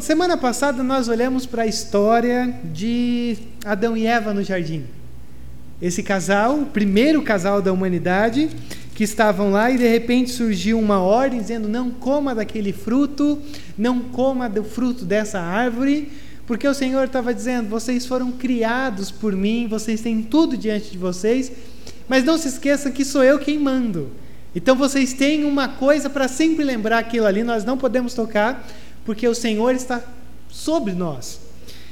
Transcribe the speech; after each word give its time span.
Semana 0.00 0.34
passada 0.34 0.82
nós 0.82 1.08
olhamos 1.08 1.44
para 1.44 1.62
a 1.62 1.66
história 1.66 2.54
de 2.64 3.36
Adão 3.64 3.94
e 3.94 4.06
Eva 4.06 4.32
no 4.32 4.42
jardim. 4.42 4.84
Esse 5.80 6.02
casal, 6.02 6.60
o 6.60 6.66
primeiro 6.66 7.20
casal 7.22 7.60
da 7.60 7.70
humanidade, 7.70 8.48
que 8.94 9.04
estavam 9.04 9.50
lá 9.50 9.70
e 9.70 9.76
de 9.76 9.86
repente 9.86 10.30
surgiu 10.30 10.78
uma 10.78 11.00
ordem 11.00 11.38
dizendo: 11.38 11.68
não 11.68 11.90
coma 11.90 12.34
daquele 12.34 12.72
fruto, 12.72 13.38
não 13.76 14.00
coma 14.00 14.48
do 14.48 14.64
fruto 14.64 15.04
dessa 15.04 15.38
árvore, 15.38 16.10
porque 16.46 16.66
o 16.66 16.74
Senhor 16.74 17.04
estava 17.04 17.34
dizendo: 17.34 17.68
vocês 17.68 18.06
foram 18.06 18.32
criados 18.32 19.10
por 19.10 19.36
mim, 19.36 19.68
vocês 19.68 20.00
têm 20.00 20.22
tudo 20.22 20.56
diante 20.56 20.90
de 20.90 20.98
vocês, 20.98 21.52
mas 22.08 22.24
não 22.24 22.38
se 22.38 22.48
esqueçam 22.48 22.90
que 22.90 23.04
sou 23.04 23.22
eu 23.22 23.38
quem 23.38 23.58
mando. 23.58 24.10
Então 24.54 24.74
vocês 24.74 25.12
têm 25.12 25.44
uma 25.44 25.68
coisa 25.68 26.10
para 26.10 26.26
sempre 26.26 26.64
lembrar 26.64 26.98
aquilo 26.98 27.26
ali, 27.26 27.44
nós 27.44 27.64
não 27.64 27.78
podemos 27.78 28.14
tocar, 28.14 28.66
porque 29.10 29.26
o 29.26 29.34
Senhor 29.34 29.74
está 29.74 30.00
sobre 30.48 30.92
nós. 30.92 31.40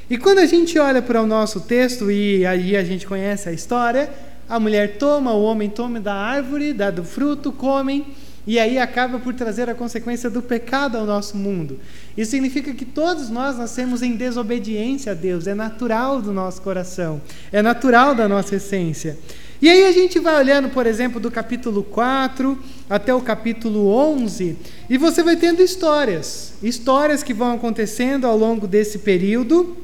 E 0.09 0.17
quando 0.17 0.39
a 0.39 0.47
gente 0.47 0.79
olha 0.79 1.03
para 1.03 1.21
o 1.21 1.27
nosso 1.27 1.63
texto 1.63 2.13
e 2.13 2.47
aí 2.47 2.77
a 2.77 2.85
gente 2.85 3.09
conhece 3.09 3.49
a 3.49 3.53
história, 3.53 4.09
a 4.49 4.61
mulher 4.61 4.99
toma, 4.99 5.33
o 5.33 5.43
homem 5.43 5.69
toma 5.69 5.99
da 5.99 6.15
árvore, 6.15 6.73
dá 6.73 6.93
do 6.93 7.03
fruto, 7.03 7.51
comem, 7.51 8.07
e 8.47 8.57
aí 8.57 8.79
acaba 8.79 9.19
por 9.19 9.35
trazer 9.35 9.69
a 9.69 9.75
consequência 9.75 10.31
do 10.31 10.41
pecado 10.41 10.97
ao 10.97 11.05
nosso 11.05 11.37
mundo. 11.37 11.81
Isso 12.17 12.31
significa 12.31 12.73
que 12.73 12.85
todos 12.85 13.29
nós 13.29 13.59
nascemos 13.59 14.01
em 14.01 14.15
desobediência 14.15 15.11
a 15.11 15.15
Deus, 15.17 15.49
é 15.49 15.57
natural 15.57 16.23
do 16.23 16.33
nosso 16.33 16.63
coração, 16.63 17.21
é 17.51 17.61
natural 17.61 18.15
da 18.15 18.29
nossa 18.29 18.55
essência. 18.55 19.19
E 19.61 19.69
aí 19.69 19.87
a 19.87 19.93
gente 19.93 20.21
vai 20.21 20.37
olhando, 20.37 20.69
por 20.69 20.87
exemplo, 20.87 21.19
do 21.19 21.33
capítulo 21.33 21.83
4 21.83 22.57
até 22.89 23.13
o 23.13 23.21
capítulo 23.21 23.89
11, 23.89 24.57
e 24.89 24.97
você 24.97 25.21
vai 25.21 25.35
tendo 25.35 25.61
histórias, 25.61 26.55
histórias 26.63 27.25
que 27.25 27.35
vão 27.35 27.57
acontecendo 27.57 28.25
ao 28.25 28.39
longo 28.39 28.69
desse 28.69 29.01
período. 29.01 29.77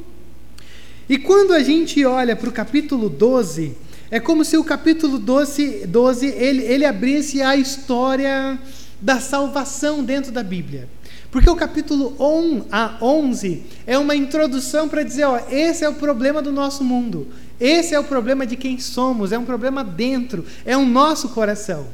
E 1.08 1.18
quando 1.18 1.52
a 1.52 1.60
gente 1.60 2.04
olha 2.04 2.36
para 2.36 2.48
o 2.48 2.52
capítulo 2.52 3.08
12, 3.08 3.76
é 4.12 4.20
como 4.20 4.44
se 4.44 4.56
o 4.56 4.62
capítulo 4.62 5.18
12, 5.18 5.88
12 5.88 6.26
ele, 6.26 6.62
ele 6.62 6.84
abrisse 6.84 7.42
a 7.42 7.56
história 7.56 8.56
da 9.00 9.18
salvação 9.18 10.04
dentro 10.04 10.30
da 10.30 10.44
Bíblia. 10.44 10.88
Porque 11.34 11.50
o 11.50 11.56
capítulo 11.56 12.14
1 12.20 12.66
a 12.70 12.96
11 13.02 13.64
é 13.88 13.98
uma 13.98 14.14
introdução 14.14 14.88
para 14.88 15.02
dizer: 15.02 15.24
ó, 15.24 15.40
esse 15.50 15.84
é 15.84 15.88
o 15.88 15.94
problema 15.94 16.40
do 16.40 16.52
nosso 16.52 16.84
mundo. 16.84 17.26
Esse 17.58 17.92
é 17.92 17.98
o 17.98 18.04
problema 18.04 18.46
de 18.46 18.56
quem 18.56 18.78
somos, 18.78 19.32
é 19.32 19.38
um 19.38 19.44
problema 19.44 19.82
dentro, 19.82 20.46
é 20.64 20.76
o 20.76 20.86
nosso 20.86 21.30
coração. 21.30 21.88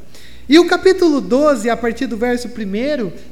E 0.46 0.58
o 0.58 0.66
capítulo 0.66 1.22
12, 1.22 1.70
a 1.70 1.76
partir 1.76 2.06
do 2.06 2.18
verso 2.18 2.48
1, 2.48 2.52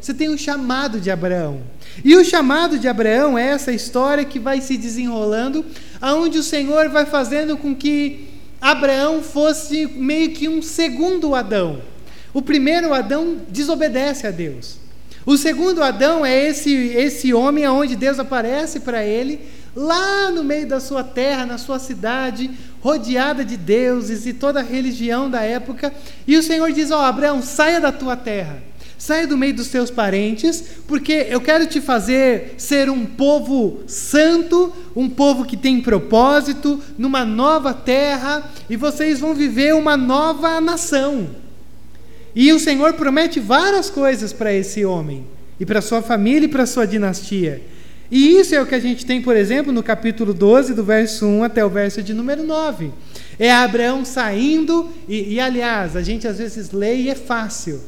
você 0.01 0.15
tem 0.15 0.31
o 0.31 0.39
chamado 0.39 0.99
de 0.99 1.11
Abraão. 1.11 1.61
E 2.03 2.17
o 2.17 2.25
chamado 2.25 2.79
de 2.79 2.89
Abraão 2.89 3.37
é 3.37 3.49
essa 3.49 3.71
história 3.71 4.25
que 4.25 4.39
vai 4.39 4.63
se 4.63 4.79
desenrolando, 4.79 5.63
aonde 6.01 6.39
o 6.39 6.43
Senhor 6.43 6.89
vai 6.89 7.05
fazendo 7.05 7.55
com 7.55 7.77
que 7.77 8.31
Abraão 8.63 9.23
fosse 9.23 9.87
meio 9.87 10.31
que 10.31 10.49
um 10.49 10.63
segundo 10.63 11.35
Adão. 11.35 11.83
O 12.33 12.41
primeiro 12.41 12.95
Adão 12.95 13.37
desobedece 13.51 14.27
a 14.27 14.31
Deus. 14.31 14.88
O 15.29 15.37
segundo 15.37 15.83
Adão 15.83 16.25
é 16.25 16.49
esse 16.49 16.73
esse 16.73 17.35
homem 17.35 17.63
aonde 17.63 17.95
Deus 17.95 18.19
aparece 18.19 18.81
para 18.81 19.05
ele 19.05 19.39
lá 19.77 20.31
no 20.31 20.43
meio 20.43 20.67
da 20.67 20.81
sua 20.81 21.05
terra, 21.05 21.45
na 21.45 21.59
sua 21.59 21.79
cidade, 21.79 22.51
rodeada 22.81 23.45
de 23.45 23.55
deuses 23.55 24.25
e 24.25 24.33
toda 24.33 24.61
a 24.61 24.63
religião 24.63 25.29
da 25.29 25.43
época. 25.43 25.93
E 26.27 26.35
o 26.35 26.43
Senhor 26.43 26.73
diz: 26.73 26.91
Ó, 26.91 26.97
oh, 26.97 27.05
Abraão, 27.05 27.43
saia 27.43 27.79
da 27.79 27.93
tua 27.93 28.17
terra, 28.17 28.63
saia 28.97 29.27
do 29.27 29.37
meio 29.37 29.53
dos 29.53 29.69
teus 29.69 29.91
parentes, 29.91 30.65
porque 30.87 31.27
eu 31.29 31.43
quero 31.43 31.67
te 31.67 31.79
fazer 31.79 32.55
ser 32.57 32.89
um 32.89 33.05
povo 33.05 33.81
santo, 33.87 34.73
um 34.97 35.11
povo 35.11 35.45
que 35.45 35.59
tem 35.59 35.79
propósito, 35.83 36.83
numa 36.97 37.27
nova 37.27 37.75
terra, 37.75 38.51
e 38.71 38.79
vocês 38.79 39.21
vão 39.21 39.35
viver 39.35 39.75
uma 39.75 39.95
nova 39.95 40.59
nação. 40.59 41.29
E 42.35 42.53
o 42.53 42.59
Senhor 42.59 42.95
promete 42.95 43.41
várias 43.41 43.91
coisas 43.91 44.33
para 44.33 44.53
esse 44.53 44.85
homem, 44.85 45.25
e 45.59 45.67
para 45.67 45.81
sua 45.81 46.03
família 46.03 46.47
e 46.47 46.49
para 46.49 46.67
sua 46.67 46.87
dinastia. 46.87 47.63
E 48.11 48.39
isso 48.39 48.55
é 48.55 48.63
o 48.63 48.67
que 48.67 48.75
a 48.75 48.81
gente 48.81 49.05
tem, 49.05 49.21
por 49.21 49.37
exemplo, 49.37 49.73
no 49.73 49.83
capítulo 49.83 50.33
12, 50.33 50.73
do 50.73 50.83
verso 50.83 51.27
1 51.27 51.45
até 51.45 51.65
o 51.65 51.69
verso 51.69 52.03
de 52.03 52.15
número 52.15 52.43
9. 52.43 52.91
É 53.39 53.53
Abraão 53.53 54.05
saindo, 54.05 54.89
e, 55.07 55.35
e 55.35 55.41
aliás, 55.41 55.95
a 55.95 56.03
gente 56.03 56.27
às 56.27 56.39
vezes 56.39 56.71
lê 56.71 56.97
e 56.97 57.11
é 57.11 57.15
fácil. 57.15 57.81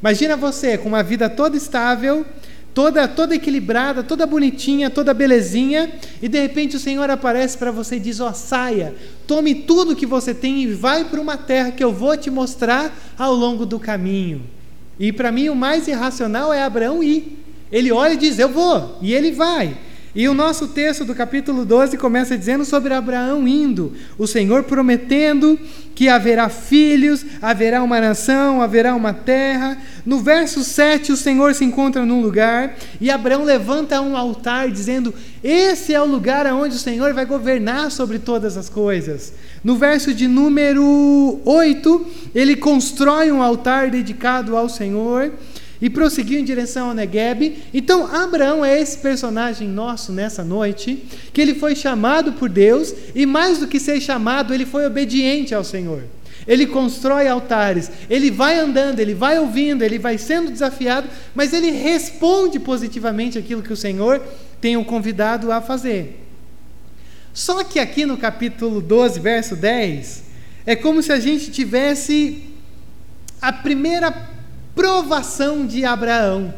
Imagina 0.00 0.36
você 0.36 0.76
com 0.76 0.88
uma 0.88 1.02
vida 1.02 1.30
toda 1.30 1.56
estável, 1.56 2.26
toda, 2.74 3.06
toda 3.06 3.34
equilibrada, 3.34 4.02
toda 4.02 4.26
bonitinha, 4.26 4.90
toda 4.90 5.14
belezinha, 5.14 5.92
e 6.20 6.28
de 6.28 6.40
repente 6.40 6.76
o 6.76 6.80
Senhor 6.80 7.08
aparece 7.10 7.56
para 7.56 7.70
você 7.70 7.96
e 7.96 8.00
diz: 8.00 8.20
Ó, 8.20 8.30
oh, 8.30 8.34
saia, 8.34 8.94
tome 9.26 9.54
tudo 9.54 9.96
que 9.96 10.06
você 10.06 10.34
tem 10.34 10.62
e 10.62 10.66
vai 10.66 11.04
para 11.04 11.20
uma 11.20 11.36
terra 11.36 11.70
que 11.70 11.82
eu 11.82 11.92
vou 11.92 12.16
te 12.16 12.30
mostrar 12.30 12.96
ao 13.18 13.34
longo 13.34 13.64
do 13.66 13.78
caminho. 13.78 14.42
E 14.98 15.12
para 15.12 15.32
mim 15.32 15.48
o 15.48 15.54
mais 15.54 15.88
irracional 15.88 16.52
é 16.52 16.62
Abraão 16.62 17.02
ir. 17.02 17.38
Ele 17.70 17.90
olha 17.90 18.14
e 18.14 18.18
diz: 18.18 18.38
Eu 18.38 18.48
vou, 18.48 18.98
e 19.00 19.12
ele 19.12 19.32
vai. 19.32 19.76
E 20.14 20.28
o 20.28 20.34
nosso 20.34 20.68
texto 20.68 21.06
do 21.06 21.14
capítulo 21.14 21.64
12 21.64 21.96
começa 21.96 22.36
dizendo 22.36 22.66
sobre 22.66 22.92
Abraão 22.92 23.48
indo, 23.48 23.94
o 24.18 24.26
Senhor 24.26 24.64
prometendo 24.64 25.58
que 25.94 26.06
haverá 26.06 26.50
filhos, 26.50 27.24
haverá 27.40 27.82
uma 27.82 27.98
nação, 27.98 28.60
haverá 28.60 28.94
uma 28.94 29.14
terra. 29.14 29.78
No 30.04 30.18
verso 30.18 30.62
7, 30.62 31.12
o 31.12 31.16
Senhor 31.16 31.54
se 31.54 31.64
encontra 31.64 32.04
num 32.04 32.20
lugar 32.20 32.76
e 33.00 33.10
Abraão 33.10 33.42
levanta 33.42 34.02
um 34.02 34.14
altar 34.14 34.70
dizendo: 34.70 35.14
Esse 35.42 35.94
é 35.94 36.00
o 36.00 36.06
lugar 36.06 36.46
onde 36.52 36.76
o 36.76 36.78
Senhor 36.78 37.14
vai 37.14 37.24
governar 37.24 37.90
sobre 37.90 38.18
todas 38.18 38.58
as 38.58 38.68
coisas. 38.68 39.32
No 39.64 39.76
verso 39.76 40.12
de 40.12 40.28
número 40.28 41.40
8, 41.42 42.06
ele 42.34 42.56
constrói 42.56 43.32
um 43.32 43.40
altar 43.40 43.90
dedicado 43.90 44.58
ao 44.58 44.68
Senhor 44.68 45.32
e 45.82 45.90
prosseguiu 45.90 46.38
em 46.38 46.44
direção 46.44 46.88
ao 46.88 46.94
Negueb. 46.94 47.58
Então, 47.74 48.06
Abraão 48.06 48.64
é 48.64 48.80
esse 48.80 48.96
personagem 48.98 49.66
nosso 49.66 50.12
nessa 50.12 50.44
noite, 50.44 51.02
que 51.32 51.40
ele 51.40 51.56
foi 51.56 51.74
chamado 51.74 52.34
por 52.34 52.48
Deus 52.48 52.94
e 53.16 53.26
mais 53.26 53.58
do 53.58 53.66
que 53.66 53.80
ser 53.80 54.00
chamado, 54.00 54.54
ele 54.54 54.64
foi 54.64 54.86
obediente 54.86 55.52
ao 55.52 55.64
Senhor. 55.64 56.04
Ele 56.46 56.66
constrói 56.66 57.26
altares, 57.26 57.90
ele 58.08 58.30
vai 58.30 58.58
andando, 58.58 59.00
ele 59.00 59.14
vai 59.14 59.38
ouvindo, 59.38 59.82
ele 59.82 59.98
vai 59.98 60.18
sendo 60.18 60.52
desafiado, 60.52 61.08
mas 61.34 61.52
ele 61.52 61.70
responde 61.70 62.60
positivamente 62.60 63.36
aquilo 63.36 63.62
que 63.62 63.72
o 63.72 63.76
Senhor 63.76 64.22
tem 64.60 64.76
o 64.76 64.84
convidado 64.84 65.50
a 65.50 65.60
fazer. 65.60 66.20
Só 67.34 67.64
que 67.64 67.80
aqui 67.80 68.06
no 68.06 68.16
capítulo 68.16 68.80
12, 68.80 69.18
verso 69.18 69.56
10, 69.56 70.22
é 70.64 70.76
como 70.76 71.02
se 71.02 71.12
a 71.12 71.18
gente 71.18 71.50
tivesse 71.50 72.42
a 73.40 73.52
primeira 73.52 74.12
provação 74.74 75.66
de 75.66 75.84
Abraão. 75.84 76.54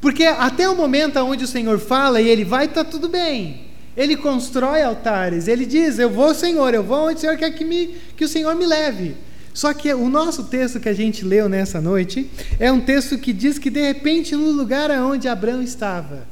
Porque 0.00 0.24
até 0.24 0.68
o 0.68 0.76
momento 0.76 1.18
onde 1.20 1.44
o 1.44 1.48
Senhor 1.48 1.78
fala 1.78 2.20
e 2.20 2.28
ele 2.28 2.44
vai, 2.44 2.66
está 2.66 2.84
tudo 2.84 3.08
bem. 3.08 3.64
Ele 3.96 4.16
constrói 4.16 4.82
altares, 4.82 5.48
ele 5.48 5.64
diz: 5.64 5.98
Eu 5.98 6.10
vou, 6.10 6.34
Senhor, 6.34 6.74
eu 6.74 6.82
vou 6.82 7.08
onde 7.08 7.18
o 7.18 7.20
Senhor 7.20 7.36
quer 7.36 7.50
que, 7.52 7.64
me, 7.64 7.94
que 8.16 8.24
o 8.24 8.28
Senhor 8.28 8.54
me 8.54 8.66
leve. 8.66 9.16
Só 9.54 9.72
que 9.72 9.94
o 9.94 10.08
nosso 10.08 10.44
texto 10.44 10.80
que 10.80 10.88
a 10.88 10.92
gente 10.92 11.24
leu 11.24 11.48
nessa 11.48 11.80
noite 11.80 12.28
é 12.58 12.72
um 12.72 12.80
texto 12.80 13.16
que 13.16 13.32
diz 13.32 13.56
que 13.56 13.70
de 13.70 13.80
repente, 13.80 14.34
no 14.34 14.50
lugar 14.50 14.90
onde 14.90 15.28
Abraão 15.28 15.62
estava, 15.62 16.26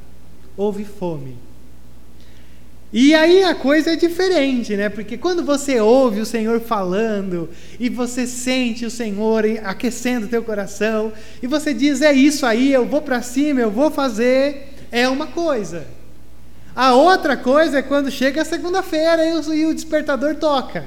houve 0.57 0.83
fome. 0.83 1.37
E 2.93 3.15
aí 3.15 3.43
a 3.43 3.55
coisa 3.55 3.93
é 3.93 3.95
diferente, 3.95 4.77
né? 4.77 4.87
Porque 4.87 5.17
quando 5.17 5.43
você 5.43 5.79
ouve 5.79 6.21
o 6.21 6.25
Senhor 6.27 6.59
falando 6.61 7.49
e 7.79 7.89
você 7.89 8.27
sente 8.27 8.85
o 8.85 8.91
Senhor 8.91 9.43
aquecendo 9.63 10.27
o 10.27 10.29
teu 10.29 10.43
coração 10.43 11.11
e 11.41 11.47
você 11.47 11.73
diz 11.73 12.03
é 12.03 12.13
isso 12.13 12.45
aí, 12.45 12.71
eu 12.71 12.85
vou 12.85 13.01
para 13.01 13.23
cima, 13.23 13.59
eu 13.59 13.71
vou 13.71 13.89
fazer, 13.89 14.75
é 14.91 15.09
uma 15.09 15.25
coisa. 15.25 15.87
A 16.75 16.93
outra 16.93 17.35
coisa 17.35 17.79
é 17.79 17.81
quando 17.81 18.11
chega 18.11 18.43
a 18.43 18.45
segunda-feira 18.45 19.25
e, 19.25 19.65
o 19.65 19.73
despertador 19.73 20.35
toca. 20.35 20.85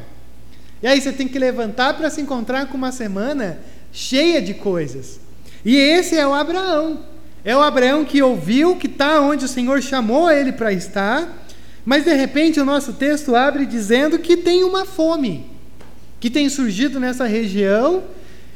E 0.80 0.86
aí 0.86 1.00
você 1.00 1.10
tem 1.10 1.26
que 1.26 1.40
levantar 1.40 1.94
para 1.94 2.08
se 2.08 2.20
encontrar 2.20 2.66
com 2.66 2.76
uma 2.76 2.92
semana 2.92 3.58
cheia 3.90 4.40
de 4.40 4.54
coisas. 4.54 5.18
E 5.64 5.76
esse 5.76 6.16
é 6.16 6.24
o 6.24 6.34
Abraão. 6.34 7.00
É 7.44 7.56
o 7.56 7.62
Abraão 7.62 8.04
que 8.04 8.22
ouviu 8.22 8.76
que 8.76 8.86
está 8.86 9.20
onde 9.20 9.44
o 9.44 9.48
Senhor 9.48 9.82
chamou 9.82 10.30
ele 10.30 10.52
para 10.52 10.72
estar 10.72 11.45
mas 11.86 12.04
de 12.04 12.12
repente 12.12 12.60
o 12.60 12.64
nosso 12.64 12.92
texto 12.92 13.34
abre 13.34 13.64
dizendo 13.64 14.18
que 14.18 14.36
tem 14.36 14.64
uma 14.64 14.84
fome 14.84 15.46
que 16.18 16.30
tem 16.30 16.48
surgido 16.48 16.98
nessa 16.98 17.24
região, 17.26 18.02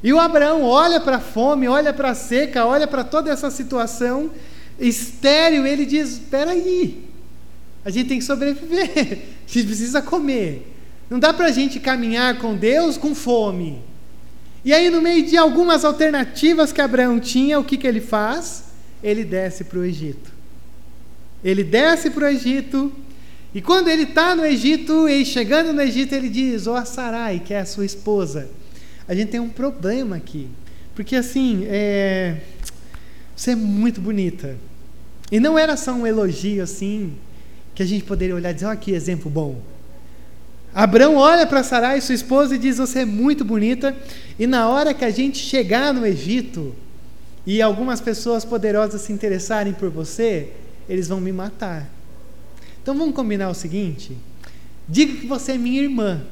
e 0.03 0.13
o 0.13 0.19
Abraão 0.19 0.65
olha 0.65 0.99
para 0.99 1.17
a 1.17 1.21
fome, 1.21 1.69
olha 1.69 1.93
para 1.93 2.11
a 2.11 2.15
seca, 2.15 2.65
olha 2.65 2.87
para 2.87 3.05
toda 3.05 3.31
essa 3.31 3.51
situação 3.51 4.31
estéril, 4.79 5.67
ele 5.67 5.85
diz: 5.85 6.13
espera 6.13 6.53
aí, 6.53 7.05
a 7.85 7.91
gente 7.91 8.09
tem 8.09 8.19
que 8.19 8.25
sobreviver, 8.25 9.19
a 9.47 9.53
gente 9.53 9.67
precisa 9.67 10.03
comer. 10.03 10.67
Não 11.09 11.19
dá 11.19 11.33
para 11.33 11.47
a 11.47 11.53
gente 11.53 11.79
caminhar 11.79 12.39
com 12.39 12.57
Deus 12.57 12.97
com 12.97 13.15
fome. 13.15 13.83
E 14.65 14.73
aí, 14.73 14.91
no 14.91 15.01
meio 15.01 15.25
de 15.27 15.37
algumas 15.37 15.85
alternativas 15.85 16.73
que 16.73 16.81
Abraão 16.81 17.19
tinha, 17.19 17.59
o 17.59 17.65
que, 17.65 17.77
que 17.77 17.87
ele 17.87 18.01
faz? 18.01 18.65
Ele 19.03 19.25
desce 19.25 19.65
para 19.65 19.79
o 19.79 19.85
Egito. 19.85 20.31
Ele 21.43 21.65
desce 21.65 22.11
para 22.11 22.25
o 22.25 22.29
Egito, 22.29 22.93
e 23.53 23.61
quando 23.61 23.89
ele 23.89 24.05
está 24.05 24.37
no 24.37 24.45
Egito, 24.45 25.09
e 25.09 25.25
chegando 25.25 25.73
no 25.73 25.83
Egito, 25.83 26.15
ele 26.15 26.29
diz: 26.29 26.67
Ó 26.67 26.81
oh, 26.81 26.87
Sarai, 26.87 27.41
que 27.41 27.53
é 27.53 27.61
a 27.61 27.67
sua 27.67 27.85
esposa. 27.85 28.49
A 29.09 29.15
gente 29.15 29.31
tem 29.31 29.41
um 29.41 29.49
problema 29.49 30.17
aqui. 30.17 30.49
Porque 30.95 31.17
assim, 31.17 31.65
é... 31.69 32.37
você 33.35 33.53
é 33.53 33.57
muito 33.57 34.01
bonita. 34.01 34.57
E 35.33 35.41
não 35.41 35.59
era 35.59 35.77
só 35.77 35.93
um 35.93 36.07
elogio 36.07 36.63
assim, 36.63 37.15
que 37.75 37.83
a 37.83 37.87
gente 37.87 38.05
poderia 38.05 38.37
olhar 38.37 38.51
e 38.51 38.55
dizer: 38.55 38.67
Olha 38.67 38.77
que 38.77 38.93
exemplo 38.93 39.29
bom. 39.29 39.61
Abraão 40.73 41.17
olha 41.17 41.45
para 41.45 41.65
Sarai, 41.65 42.01
sua 42.01 42.15
esposa, 42.15 42.55
e 42.55 42.59
diz: 42.59 42.79
Você 42.79 43.01
é 43.01 43.05
muito 43.05 43.45
bonita. 43.45 43.97
E 44.39 44.47
na 44.47 44.69
hora 44.69 44.95
que 44.95 45.05
a 45.05 45.11
gente 45.11 45.39
chegar 45.39 45.93
no 45.93 46.07
Egito, 46.07 46.73
e 47.45 47.61
algumas 47.61 48.01
pessoas 48.01 48.45
poderosas 48.45 49.01
se 49.01 49.13
interessarem 49.13 49.73
por 49.73 49.91
você, 49.91 50.53
eles 50.89 51.09
vão 51.09 51.21
me 51.21 51.33
matar. 51.33 52.00
Então 52.83 52.97
vamos 52.97 53.15
combinar 53.15 53.49
o 53.51 53.55
seguinte: 53.55 54.17
diga 54.89 55.21
que 55.21 55.27
você 55.27 55.53
é 55.53 55.59
minha 55.59 55.83
irmã. 55.83 56.23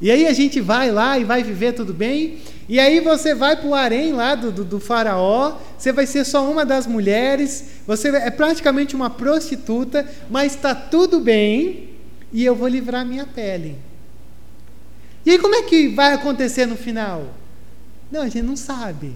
E 0.00 0.10
aí 0.10 0.26
a 0.26 0.32
gente 0.32 0.60
vai 0.60 0.90
lá 0.90 1.18
e 1.18 1.24
vai 1.24 1.42
viver 1.42 1.72
tudo 1.72 1.94
bem. 1.94 2.38
E 2.68 2.80
aí 2.80 3.00
você 3.00 3.34
vai 3.34 3.56
para 3.56 3.66
o 3.66 3.74
harém 3.74 4.12
lá 4.12 4.34
do, 4.34 4.50
do, 4.50 4.64
do, 4.64 4.80
faraó, 4.80 5.56
você 5.78 5.92
vai 5.92 6.06
ser 6.06 6.24
só 6.24 6.50
uma 6.50 6.64
das 6.64 6.86
mulheres, 6.86 7.64
você 7.86 8.08
é 8.08 8.30
praticamente 8.30 8.96
uma 8.96 9.10
prostituta, 9.10 10.08
mas 10.30 10.54
está 10.54 10.74
tudo 10.74 11.20
bem 11.20 11.90
e 12.32 12.44
eu 12.44 12.54
vou 12.54 12.66
livrar 12.66 13.04
minha 13.04 13.26
pele. 13.26 13.76
E 15.26 15.30
aí 15.30 15.38
como 15.38 15.54
é 15.54 15.62
que 15.62 15.88
vai 15.88 16.14
acontecer 16.14 16.66
no 16.66 16.76
final? 16.76 17.34
Não, 18.10 18.22
a 18.22 18.28
gente 18.28 18.42
não 18.42 18.56
sabe. 18.56 19.14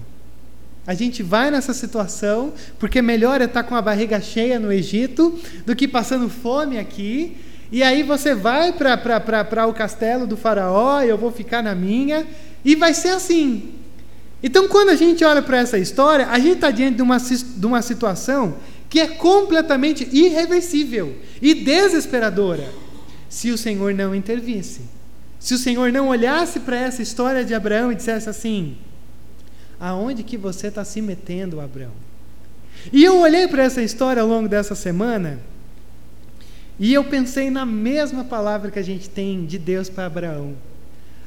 A 0.88 0.94
gente 0.94 1.22
vai 1.22 1.50
nessa 1.50 1.74
situação, 1.74 2.54
porque 2.78 3.02
melhor 3.02 3.42
é 3.42 3.44
estar 3.44 3.62
com 3.62 3.74
a 3.74 3.82
barriga 3.82 4.22
cheia 4.22 4.58
no 4.58 4.72
Egito 4.72 5.38
do 5.66 5.76
que 5.76 5.86
passando 5.86 6.30
fome 6.30 6.78
aqui. 6.78 7.36
E 7.70 7.82
aí 7.82 8.02
você 8.02 8.34
vai 8.34 8.72
para 8.72 9.66
o 9.68 9.74
castelo 9.74 10.26
do 10.26 10.34
faraó, 10.34 11.02
eu 11.02 11.18
vou 11.18 11.30
ficar 11.30 11.62
na 11.62 11.74
minha, 11.74 12.26
e 12.64 12.74
vai 12.74 12.94
ser 12.94 13.10
assim. 13.10 13.74
Então, 14.42 14.66
quando 14.66 14.88
a 14.88 14.94
gente 14.94 15.22
olha 15.22 15.42
para 15.42 15.58
essa 15.58 15.76
história, 15.76 16.26
a 16.28 16.38
gente 16.38 16.54
está 16.54 16.70
diante 16.70 16.96
de 16.96 17.02
uma, 17.02 17.18
de 17.18 17.66
uma 17.66 17.82
situação 17.82 18.56
que 18.88 18.98
é 18.98 19.08
completamente 19.08 20.08
irreversível 20.10 21.14
e 21.42 21.52
desesperadora 21.52 22.66
se 23.28 23.50
o 23.50 23.58
Senhor 23.58 23.92
não 23.92 24.14
intervisse. 24.14 24.80
Se 25.38 25.52
o 25.52 25.58
Senhor 25.58 25.92
não 25.92 26.08
olhasse 26.08 26.60
para 26.60 26.78
essa 26.78 27.02
história 27.02 27.44
de 27.44 27.52
Abraão 27.52 27.92
e 27.92 27.94
dissesse 27.94 28.30
assim: 28.30 28.78
Aonde 29.80 30.22
que 30.22 30.36
você 30.36 30.68
está 30.68 30.84
se 30.84 31.00
metendo, 31.00 31.60
Abraão? 31.60 31.92
E 32.92 33.04
eu 33.04 33.20
olhei 33.20 33.46
para 33.48 33.64
essa 33.64 33.82
história 33.82 34.22
ao 34.22 34.28
longo 34.28 34.48
dessa 34.48 34.74
semana 34.74 35.38
e 36.78 36.94
eu 36.94 37.02
pensei 37.04 37.50
na 37.50 37.66
mesma 37.66 38.24
palavra 38.24 38.70
que 38.70 38.78
a 38.78 38.84
gente 38.84 39.10
tem 39.10 39.44
de 39.44 39.58
Deus 39.58 39.88
para 39.88 40.06
Abraão. 40.06 40.54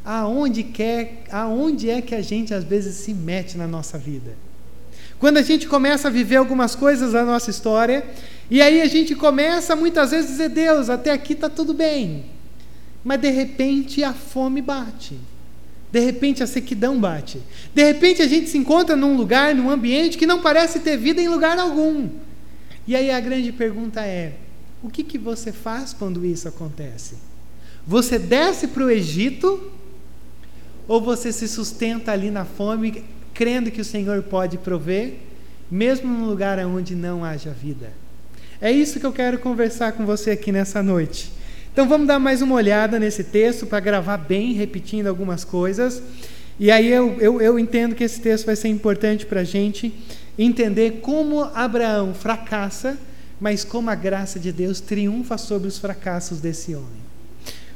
Aonde, 0.04 0.64
quer, 0.64 1.24
aonde 1.30 1.90
é 1.90 2.02
que 2.02 2.16
a 2.16 2.22
gente 2.22 2.54
às 2.54 2.64
vezes 2.64 2.96
se 2.96 3.14
mete 3.14 3.58
na 3.58 3.68
nossa 3.68 3.98
vida? 3.98 4.36
Quando 5.20 5.38
a 5.38 5.42
gente 5.42 5.68
começa 5.68 6.08
a 6.08 6.12
viver 6.12 6.38
algumas 6.38 6.74
coisas 6.74 7.12
da 7.14 7.24
nossa 7.24 7.52
história, 7.52 8.04
e 8.50 8.62
aí 8.62 8.82
a 8.82 8.88
gente 8.88 9.14
começa 9.14 9.76
muitas 9.76 10.12
vezes 10.12 10.32
a 10.32 10.32
dizer: 10.32 10.50
Deus, 10.50 10.90
até 10.90 11.12
aqui 11.12 11.34
está 11.34 11.50
tudo 11.50 11.74
bem. 11.74 12.26
Mas 13.04 13.20
de 13.20 13.30
repente 13.30 14.04
a 14.04 14.14
fome 14.14 14.62
bate. 14.62 15.20
De 15.92 16.00
repente 16.00 16.42
a 16.42 16.48
sequidão 16.48 17.00
bate. 17.00 17.42
De 17.74 17.84
repente 17.84 18.22
a 18.22 18.28
gente 18.28 18.50
se 18.50 18.58
encontra 18.58 18.96
num 18.96 19.18
lugar, 19.18 19.54
num 19.54 19.70
ambiente 19.70 20.18
que 20.18 20.26
não 20.26 20.42
parece 20.42 20.80
ter 20.80 20.98
vida 20.98 21.22
em 21.22 21.28
lugar 21.28 21.60
algum. 21.60 22.10
E 22.88 22.96
aí 22.96 23.12
a 23.12 23.20
grande 23.20 23.52
pergunta 23.52 24.02
é: 24.02 24.36
o 24.82 24.90
que, 24.90 25.04
que 25.04 25.18
você 25.18 25.52
faz 25.52 25.94
quando 25.94 26.26
isso 26.26 26.48
acontece? 26.48 27.16
Você 27.86 28.18
desce 28.18 28.68
para 28.68 28.84
o 28.84 28.90
Egito 28.90 29.72
ou 30.88 31.02
você 31.02 31.32
se 31.32 31.48
sustenta 31.48 32.12
ali 32.12 32.32
na 32.32 32.46
fome, 32.46 33.04
crendo 33.34 33.72
que 33.72 33.82
o 33.82 33.86
Senhor 33.86 34.24
pode 34.24 34.58
prover, 34.58 35.16
mesmo 35.70 36.12
num 36.12 36.26
lugar 36.26 36.58
onde 36.66 36.96
não 36.96 37.24
haja 37.24 37.52
vida? 37.52 37.92
É 38.60 38.72
isso 38.72 39.00
que 39.00 39.06
eu 39.06 39.12
quero 39.12 39.40
conversar 39.40 39.94
com 39.94 40.06
você 40.06 40.32
aqui 40.32 40.52
nessa 40.52 40.84
noite. 40.84 41.32
Então 41.74 41.88
vamos 41.88 42.06
dar 42.06 42.20
mais 42.20 42.42
uma 42.42 42.56
olhada 42.56 43.00
nesse 43.00 43.24
texto 43.24 43.66
para 43.66 43.80
gravar 43.80 44.18
bem, 44.18 44.52
repetindo 44.52 45.08
algumas 45.08 45.46
coisas. 45.46 46.04
E 46.60 46.70
aí 46.70 46.92
eu, 46.92 47.18
eu, 47.22 47.42
eu 47.42 47.58
entendo 47.58 47.96
que 47.96 48.04
esse 48.04 48.20
texto 48.20 48.48
vai 48.48 48.58
ser 48.58 48.68
importante 48.68 49.26
para 49.26 49.40
a 49.40 49.46
gente 49.46 49.94
entender 50.38 51.00
como 51.02 51.42
Abraão 51.42 52.14
fracassa, 52.14 52.98
mas 53.40 53.64
como 53.64 53.90
a 53.90 53.96
graça 53.96 54.38
de 54.38 54.52
Deus 54.52 54.82
triunfa 54.82 55.38
sobre 55.38 55.70
os 55.70 55.78
fracassos 55.78 56.42
desse 56.42 56.76
homem. 56.76 57.02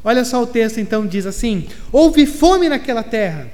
Olha 0.04 0.26
só 0.26 0.44
o 0.44 0.48
texto 0.48 0.78
então 0.82 1.08
diz 1.08 1.26
assim: 1.26 1.66
Houve 1.90 2.26
fome 2.26 2.68
naquela 2.68 3.02
terra, 3.02 3.50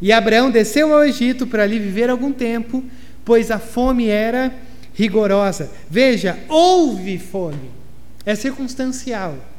e 0.00 0.12
Abraão 0.12 0.52
desceu 0.52 0.94
ao 0.94 1.04
Egito 1.04 1.48
para 1.48 1.64
ali 1.64 1.80
viver 1.80 2.08
algum 2.08 2.32
tempo, 2.32 2.84
pois 3.24 3.50
a 3.50 3.58
fome 3.58 4.06
era 4.06 4.54
rigorosa. 4.94 5.68
Veja, 5.90 6.38
houve 6.48 7.18
fome, 7.18 7.72
é 8.24 8.36
circunstancial. 8.36 9.49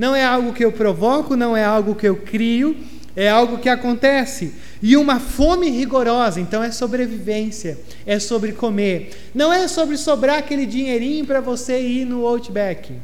Não 0.00 0.16
é 0.16 0.24
algo 0.24 0.54
que 0.54 0.64
eu 0.64 0.72
provoco, 0.72 1.36
não 1.36 1.54
é 1.54 1.62
algo 1.62 1.94
que 1.94 2.08
eu 2.08 2.16
crio, 2.16 2.74
é 3.14 3.28
algo 3.28 3.58
que 3.58 3.68
acontece. 3.68 4.54
E 4.82 4.96
uma 4.96 5.20
fome 5.20 5.68
rigorosa, 5.68 6.40
então 6.40 6.62
é 6.62 6.70
sobrevivência, 6.70 7.78
é 8.06 8.18
sobre 8.18 8.52
comer. 8.52 9.10
Não 9.34 9.52
é 9.52 9.68
sobre 9.68 9.98
sobrar 9.98 10.38
aquele 10.38 10.64
dinheirinho 10.64 11.26
para 11.26 11.42
você 11.42 11.82
ir 11.82 12.06
no 12.06 12.26
Outback. 12.26 12.94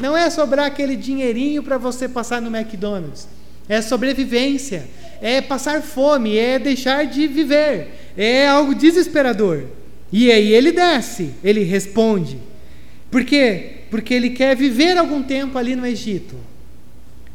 Não 0.00 0.16
é 0.16 0.28
sobrar 0.30 0.66
aquele 0.66 0.96
dinheirinho 0.96 1.62
para 1.62 1.78
você 1.78 2.08
passar 2.08 2.42
no 2.42 2.52
McDonald's. 2.52 3.28
É 3.68 3.80
sobrevivência, 3.80 4.88
é 5.20 5.40
passar 5.40 5.80
fome, 5.80 6.36
é 6.36 6.58
deixar 6.58 7.06
de 7.06 7.28
viver. 7.28 8.12
É 8.16 8.48
algo 8.48 8.74
desesperador. 8.74 9.62
E 10.12 10.32
aí 10.32 10.52
ele 10.52 10.72
desce, 10.72 11.34
ele 11.44 11.62
responde. 11.62 12.36
Por 13.12 13.24
quê? 13.24 13.81
Porque 13.92 14.14
ele 14.14 14.30
quer 14.30 14.56
viver 14.56 14.96
algum 14.96 15.22
tempo 15.22 15.58
ali 15.58 15.76
no 15.76 15.84
Egito, 15.84 16.34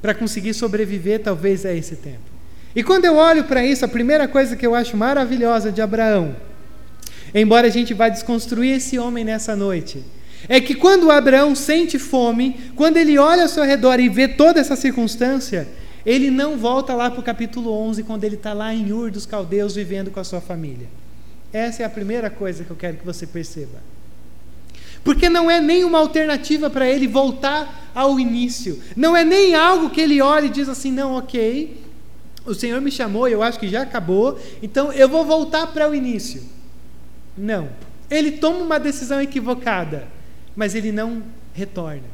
para 0.02 0.16
conseguir 0.16 0.56
sobreviver 0.56 1.20
talvez 1.20 1.64
a 1.68 1.72
esse 1.72 1.98
tempo. 1.98 2.32
E 2.76 2.82
quando 2.82 3.06
eu 3.06 3.16
olho 3.16 3.44
para 3.44 3.64
isso, 3.64 3.86
a 3.86 3.88
primeira 3.88 4.28
coisa 4.28 4.56
que 4.56 4.66
eu 4.66 4.74
acho 4.74 4.98
maravilhosa 4.98 5.72
de 5.72 5.84
Abraão, 5.84 6.36
embora 7.32 7.68
a 7.68 7.70
gente 7.70 7.94
vá 7.94 8.10
desconstruir 8.10 8.78
esse 8.78 8.98
homem 8.98 9.24
nessa 9.24 9.56
noite, 9.56 10.04
é 10.50 10.60
que 10.60 10.74
quando 10.74 11.12
Abraão 11.12 11.54
sente 11.54 12.00
fome, 12.00 12.72
quando 12.76 12.98
ele 12.98 13.20
olha 13.20 13.44
ao 13.44 13.50
seu 13.50 13.64
redor 13.64 14.00
e 14.00 14.10
vê 14.10 14.28
toda 14.28 14.60
essa 14.60 14.76
circunstância, 14.76 15.68
ele 16.04 16.32
não 16.32 16.58
volta 16.58 16.96
lá 16.96 17.12
para 17.12 17.20
o 17.20 17.24
capítulo 17.24 17.72
11, 17.72 18.02
quando 18.02 18.24
ele 18.24 18.34
está 18.34 18.54
lá 18.54 18.74
em 18.74 18.92
Ur 18.92 19.12
dos 19.12 19.28
Caldeus 19.28 19.76
vivendo 19.76 20.10
com 20.10 20.20
a 20.20 20.24
sua 20.24 20.42
família. 20.42 20.88
Essa 21.54 21.84
é 21.84 21.86
a 21.86 21.90
primeira 21.90 22.32
coisa 22.32 22.64
que 22.64 22.72
eu 22.72 22.76
quero 22.76 22.98
que 22.98 23.06
você 23.06 23.28
perceba. 23.28 23.80
Porque 25.08 25.30
não 25.30 25.50
é 25.50 25.62
nem 25.62 25.86
uma 25.86 26.00
alternativa 26.00 26.70
para 26.70 26.86
ele 26.86 27.08
voltar 27.08 27.90
ao 27.96 28.20
início. 28.20 28.78
Não 28.94 29.16
é 29.16 29.24
nem 29.24 29.56
algo 29.56 29.90
que 29.90 30.02
ele 30.02 30.22
olha 30.22 30.48
e 30.48 30.50
diz 30.50 30.68
assim: 30.68 30.92
não, 30.92 31.14
ok, 31.14 31.82
o 32.46 32.54
Senhor 32.54 32.82
me 32.82 32.92
chamou, 32.92 33.26
eu 33.26 33.42
acho 33.42 33.58
que 33.58 33.70
já 33.70 33.84
acabou, 33.84 34.38
então 34.62 34.92
eu 34.92 35.08
vou 35.08 35.24
voltar 35.24 35.68
para 35.68 35.90
o 35.90 35.96
início. 35.96 36.44
Não. 37.38 37.70
Ele 38.12 38.34
toma 38.34 38.60
uma 38.60 38.78
decisão 38.78 39.22
equivocada, 39.22 40.10
mas 40.54 40.76
ele 40.76 40.92
não 40.92 41.24
retorna. 41.54 42.10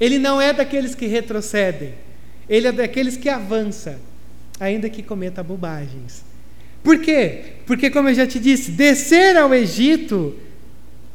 Ele 0.00 0.18
não 0.18 0.40
é 0.40 0.52
daqueles 0.52 0.96
que 0.96 1.06
retrocedem. 1.06 1.94
Ele 2.48 2.66
é 2.66 2.72
daqueles 2.72 3.16
que 3.16 3.28
avança, 3.28 4.00
ainda 4.58 4.90
que 4.90 5.04
cometa 5.04 5.44
bobagens. 5.44 6.24
Por 6.82 6.98
quê? 6.98 7.52
Porque, 7.66 7.88
como 7.88 8.08
eu 8.08 8.14
já 8.14 8.26
te 8.26 8.40
disse, 8.40 8.72
descer 8.72 9.36
ao 9.36 9.54
Egito 9.54 10.36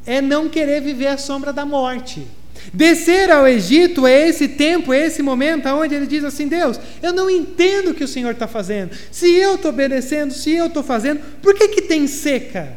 é 0.06 0.22
não 0.22 0.48
querer 0.48 0.80
viver 0.80 1.08
a 1.08 1.18
sombra 1.18 1.52
da 1.52 1.66
morte. 1.66 2.26
Descer 2.72 3.30
ao 3.30 3.46
Egito 3.46 4.06
é 4.06 4.28
esse 4.28 4.48
tempo, 4.48 4.92
é 4.92 5.06
esse 5.06 5.22
momento 5.22 5.68
onde 5.68 5.94
ele 5.94 6.06
diz 6.06 6.24
assim: 6.24 6.48
Deus, 6.48 6.80
eu 7.02 7.12
não 7.12 7.28
entendo 7.28 7.90
o 7.90 7.94
que 7.94 8.04
o 8.04 8.08
Senhor 8.08 8.32
está 8.32 8.46
fazendo. 8.46 8.96
Se 9.10 9.30
eu 9.30 9.56
estou 9.56 9.70
obedecendo, 9.70 10.32
se 10.32 10.52
eu 10.52 10.66
estou 10.66 10.82
fazendo, 10.82 11.20
por 11.42 11.54
que, 11.54 11.68
que 11.68 11.82
tem 11.82 12.06
seca? 12.06 12.76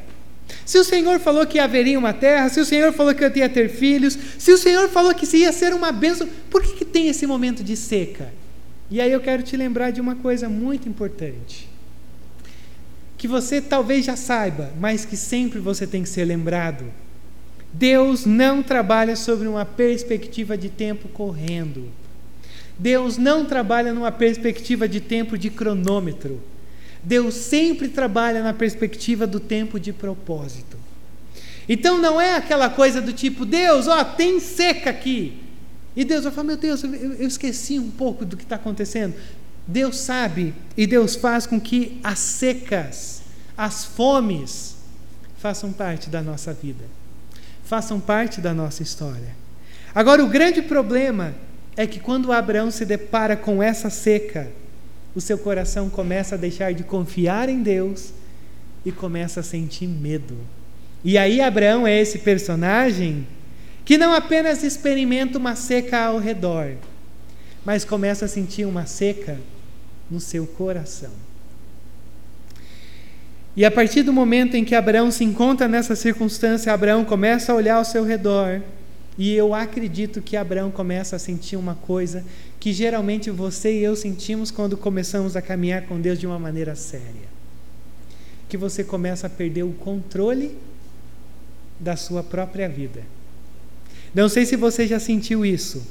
Se 0.65 0.77
o 0.77 0.83
Senhor 0.83 1.19
falou 1.19 1.45
que 1.47 1.57
haveria 1.57 1.97
uma 1.97 2.13
terra, 2.13 2.49
se 2.49 2.59
o 2.59 2.65
Senhor 2.65 2.93
falou 2.93 3.13
que 3.15 3.23
eu 3.23 3.31
ia 3.35 3.49
ter 3.49 3.69
filhos, 3.69 4.17
se 4.37 4.51
o 4.51 4.57
Senhor 4.57 4.87
falou 4.89 5.13
que 5.13 5.25
ia 5.35 5.51
ser 5.51 5.73
uma 5.73 5.91
bênção, 5.91 6.27
por 6.49 6.61
que, 6.61 6.73
que 6.73 6.85
tem 6.85 7.07
esse 7.07 7.25
momento 7.25 7.63
de 7.63 7.75
seca? 7.75 8.31
E 8.91 8.99
aí 9.01 9.11
eu 9.11 9.19
quero 9.19 9.43
te 9.43 9.55
lembrar 9.55 9.91
de 9.91 10.01
uma 10.01 10.15
coisa 10.15 10.47
muito 10.49 10.87
importante. 10.87 11.69
Que 13.17 13.27
você 13.27 13.61
talvez 13.61 14.05
já 14.05 14.15
saiba, 14.15 14.71
mas 14.79 15.05
que 15.05 15.17
sempre 15.17 15.59
você 15.59 15.85
tem 15.85 16.03
que 16.03 16.09
ser 16.09 16.25
lembrado 16.25 16.85
Deus 17.71 18.25
não 18.25 18.63
trabalha 18.63 19.15
sobre 19.15 19.47
uma 19.47 19.65
perspectiva 19.65 20.57
de 20.57 20.69
tempo 20.69 21.07
correndo. 21.09 21.89
Deus 22.77 23.17
não 23.17 23.45
trabalha 23.45 23.93
numa 23.93 24.11
perspectiva 24.11 24.87
de 24.87 24.99
tempo 24.99 25.37
de 25.37 25.49
cronômetro. 25.49 26.41
Deus 27.03 27.35
sempre 27.35 27.89
trabalha 27.89 28.41
na 28.41 28.53
perspectiva 28.53 29.27
do 29.27 29.39
tempo 29.39 29.79
de 29.79 29.93
propósito. 29.93 30.77
Então 31.67 31.97
não 31.97 32.19
é 32.19 32.35
aquela 32.35 32.69
coisa 32.69 32.99
do 32.99 33.13
tipo, 33.13 33.45
Deus, 33.45 33.87
ó, 33.87 34.03
tem 34.03 34.39
seca 34.39 34.89
aqui. 34.89 35.37
E 35.95 36.03
Deus 36.03 36.23
vai 36.23 36.33
falar, 36.33 36.47
meu 36.47 36.57
Deus, 36.57 36.83
eu, 36.83 36.93
eu 36.93 37.27
esqueci 37.27 37.77
um 37.77 37.91
pouco 37.91 38.25
do 38.25 38.35
que 38.35 38.43
está 38.43 38.55
acontecendo. 38.55 39.13
Deus 39.67 39.97
sabe 39.99 40.53
e 40.75 40.87
Deus 40.87 41.15
faz 41.15 41.45
com 41.45 41.59
que 41.59 41.99
as 42.03 42.17
secas, 42.17 43.21
as 43.55 43.85
fomes, 43.85 44.77
façam 45.37 45.71
parte 45.71 46.09
da 46.09 46.21
nossa 46.21 46.53
vida, 46.53 46.83
façam 47.69 47.99
parte 47.99 48.41
da 48.41 48.51
nossa 48.51 48.81
história. 48.81 49.37
Agora, 49.93 50.23
o 50.23 50.27
grande 50.27 50.59
problema 50.59 51.35
é 51.77 51.85
que 51.85 51.99
quando 51.99 52.31
Abraão 52.31 52.71
se 52.71 52.83
depara 52.83 53.37
com 53.37 53.61
essa 53.61 53.91
seca, 53.91 54.51
o 55.13 55.21
seu 55.21 55.37
coração 55.37 55.87
começa 55.87 56.33
a 56.33 56.37
deixar 56.37 56.73
de 56.73 56.83
confiar 56.83 57.47
em 57.47 57.61
Deus 57.61 58.11
e 58.83 58.91
começa 58.91 59.41
a 59.41 59.43
sentir 59.43 59.85
medo. 59.85 60.35
E 61.03 61.15
aí, 61.15 61.39
Abraão 61.41 61.85
é 61.85 61.95
esse 61.95 62.17
personagem 62.17 63.27
que 63.85 63.99
não 63.99 64.15
apenas 64.15 64.63
experimenta 64.63 65.37
uma 65.37 65.55
seca 65.55 66.05
ao 66.05 66.17
redor, 66.17 66.71
mas 67.63 67.85
começa 67.85 68.25
a 68.25 68.27
sentir 68.27 68.65
uma 68.65 68.87
seca 68.87 69.37
no 70.09 70.19
seu 70.19 70.47
coração. 70.47 71.11
E 73.55 73.65
a 73.65 73.71
partir 73.71 74.03
do 74.03 74.13
momento 74.13 74.55
em 74.55 74.63
que 74.63 74.75
Abraão 74.75 75.11
se 75.11 75.23
encontra 75.23 75.67
nessa 75.67 75.95
circunstância, 75.95 76.71
Abraão 76.71 77.03
começa 77.03 77.51
a 77.51 77.55
olhar 77.55 77.75
ao 77.75 77.85
seu 77.85 78.03
redor, 78.03 78.61
e 79.17 79.33
eu 79.33 79.53
acredito 79.53 80.21
que 80.21 80.37
Abraão 80.37 80.71
começa 80.71 81.17
a 81.17 81.19
sentir 81.19 81.57
uma 81.57 81.75
coisa 81.75 82.23
que 82.57 82.71
geralmente 82.71 83.29
você 83.29 83.73
e 83.73 83.83
eu 83.83 83.95
sentimos 83.95 84.49
quando 84.49 84.77
começamos 84.77 85.35
a 85.35 85.41
caminhar 85.41 85.83
com 85.83 85.99
Deus 85.99 86.17
de 86.17 86.25
uma 86.25 86.39
maneira 86.39 86.73
séria. 86.73 87.27
Que 88.47 88.55
você 88.55 88.81
começa 88.83 89.27
a 89.27 89.29
perder 89.29 89.63
o 89.63 89.73
controle 89.73 90.57
da 91.79 91.97
sua 91.97 92.23
própria 92.23 92.69
vida. 92.69 93.01
Não 94.13 94.29
sei 94.29 94.45
se 94.45 94.55
você 94.55 94.87
já 94.87 94.99
sentiu 94.99 95.45
isso. 95.45 95.85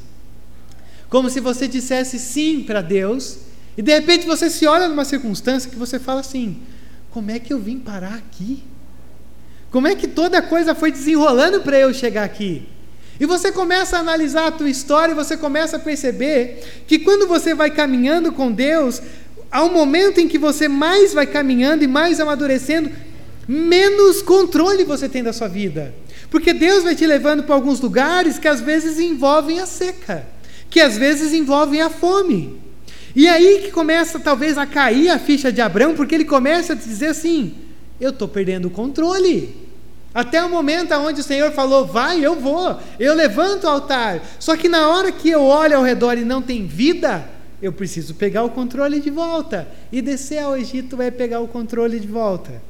Como 1.09 1.29
se 1.31 1.41
você 1.41 1.69
dissesse 1.69 2.19
sim 2.19 2.62
para 2.62 2.81
Deus, 2.81 3.38
e 3.77 3.83
de 3.83 3.93
repente 3.93 4.27
você 4.27 4.50
se 4.50 4.67
olha 4.67 4.88
numa 4.88 5.05
circunstância 5.05 5.71
que 5.71 5.77
você 5.77 5.99
fala 5.99 6.21
assim: 6.21 6.62
como 7.19 7.33
é 7.33 7.41
que 7.41 7.53
eu 7.53 7.59
vim 7.59 7.81
parar 7.81 8.15
aqui? 8.15 8.63
Como 9.73 9.89
é 9.89 9.97
que 9.97 10.07
toda 10.07 10.41
coisa 10.41 10.73
foi 10.73 10.93
desenrolando 10.93 11.63
para 11.63 11.77
eu 11.77 11.93
chegar 11.93 12.23
aqui? 12.23 12.63
E 13.19 13.27
você 13.27 13.51
começa 13.51 13.97
a 13.97 14.01
analisar 14.01 14.47
a 14.47 14.53
tua 14.53 14.71
história 14.71 15.11
e 15.11 15.17
você 15.17 15.37
começa 15.37 15.79
a 15.79 15.81
perceber 15.81 16.85
que 16.87 17.01
quando 17.01 17.27
você 17.27 17.57
vai 17.57 17.73
caminhando 17.73 18.31
com 18.31 18.53
Deus, 18.53 19.03
há 19.51 19.65
um 19.65 19.73
momento 19.73 20.21
em 20.21 20.29
que 20.29 20.39
você 20.39 20.69
mais 20.69 21.13
vai 21.13 21.27
caminhando 21.27 21.83
e 21.83 21.89
mais 21.89 22.21
amadurecendo, 22.21 22.89
menos 23.49 24.23
controle 24.23 24.85
você 24.85 25.09
tem 25.09 25.25
da 25.25 25.33
sua 25.33 25.49
vida. 25.49 25.93
Porque 26.31 26.53
Deus 26.55 26.85
vai 26.85 26.95
te 26.95 27.05
levando 27.05 27.43
para 27.43 27.57
alguns 27.57 27.81
lugares 27.81 28.39
que 28.39 28.47
às 28.47 28.61
vezes 28.61 29.01
envolvem 29.01 29.59
a 29.59 29.67
seca, 29.67 30.25
que 30.71 30.79
às 30.79 30.97
vezes 30.97 31.33
envolvem 31.33 31.81
a 31.81 31.91
fome. 31.91 32.68
E 33.15 33.29
aí 33.29 33.62
que 33.62 33.71
começa 33.71 34.19
talvez 34.19 34.59
a 34.59 34.67
cair 34.67 35.11
a 35.11 35.19
ficha 35.19 35.50
de 35.50 35.61
Abraão, 35.61 35.95
porque 35.95 36.15
ele 36.15 36.25
começa 36.25 36.73
a 36.73 36.77
dizer 36.77 37.09
assim: 37.09 37.55
eu 38.00 38.11
estou 38.11 38.29
perdendo 38.29 38.69
o 38.69 38.71
controle. 38.71 39.69
Até 40.15 40.43
o 40.43 40.49
momento 40.49 40.95
onde 40.95 41.21
o 41.21 41.25
Senhor 41.25 41.53
falou, 41.53 41.87
vai, 41.87 42.25
eu 42.25 42.35
vou, 42.35 42.77
eu 42.99 43.15
levanto 43.15 43.65
o 43.65 43.69
altar. 43.69 44.21
Só 44.38 44.57
que 44.57 44.69
na 44.69 44.88
hora 44.88 45.12
que 45.12 45.29
eu 45.29 45.43
olho 45.43 45.77
ao 45.77 45.83
redor 45.83 46.17
e 46.17 46.25
não 46.25 46.41
tem 46.41 46.67
vida, 46.67 47.29
eu 47.61 47.73
preciso 47.73 48.15
pegar 48.15 48.43
o 48.43 48.50
controle 48.50 49.00
de 49.00 49.11
volta. 49.11 49.69
E 49.93 50.00
descer 50.00 50.38
ao 50.38 50.57
Egito 50.57 51.00
é 51.03 51.11
pegar 51.11 51.41
o 51.41 51.49
controle 51.49 52.00
de 52.00 52.07
volta. 52.07 52.62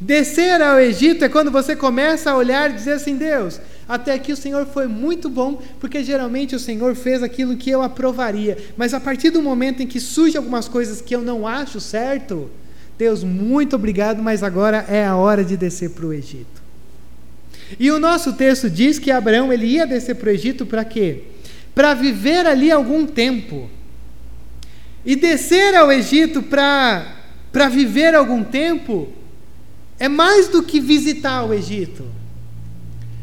Descer 0.00 0.62
ao 0.62 0.78
Egito 0.78 1.24
é 1.24 1.28
quando 1.28 1.50
você 1.50 1.74
começa 1.74 2.30
a 2.30 2.36
olhar 2.36 2.70
e 2.70 2.74
dizer 2.74 2.92
assim: 2.92 3.16
Deus, 3.16 3.60
até 3.88 4.12
aqui 4.12 4.32
o 4.32 4.36
Senhor 4.36 4.66
foi 4.66 4.86
muito 4.86 5.28
bom, 5.28 5.60
porque 5.80 6.04
geralmente 6.04 6.54
o 6.54 6.58
Senhor 6.58 6.94
fez 6.94 7.22
aquilo 7.22 7.56
que 7.56 7.70
eu 7.70 7.82
aprovaria. 7.82 8.56
Mas 8.76 8.94
a 8.94 9.00
partir 9.00 9.30
do 9.30 9.42
momento 9.42 9.82
em 9.82 9.86
que 9.86 9.98
surgem 9.98 10.38
algumas 10.38 10.68
coisas 10.68 11.00
que 11.00 11.16
eu 11.16 11.22
não 11.22 11.46
acho 11.46 11.80
certo, 11.80 12.48
Deus, 12.96 13.24
muito 13.24 13.74
obrigado, 13.74 14.22
mas 14.22 14.42
agora 14.42 14.84
é 14.88 15.04
a 15.04 15.16
hora 15.16 15.44
de 15.44 15.56
descer 15.56 15.90
para 15.90 16.06
o 16.06 16.12
Egito. 16.12 16.62
E 17.78 17.90
o 17.90 17.98
nosso 17.98 18.34
texto 18.34 18.70
diz 18.70 18.98
que 18.98 19.10
Abraão 19.10 19.52
ele 19.52 19.66
ia 19.66 19.86
descer 19.86 20.14
para 20.14 20.28
o 20.28 20.32
Egito 20.32 20.64
para 20.64 20.84
quê? 20.84 21.22
Para 21.74 21.92
viver 21.92 22.46
ali 22.46 22.70
algum 22.70 23.04
tempo. 23.04 23.68
E 25.04 25.16
descer 25.16 25.74
ao 25.74 25.90
Egito 25.90 26.42
para 26.42 27.68
viver 27.70 28.14
algum 28.14 28.44
tempo 28.44 29.17
é 29.98 30.08
mais 30.08 30.48
do 30.48 30.62
que 30.62 30.80
visitar 30.80 31.44
o 31.44 31.52
Egito. 31.52 32.04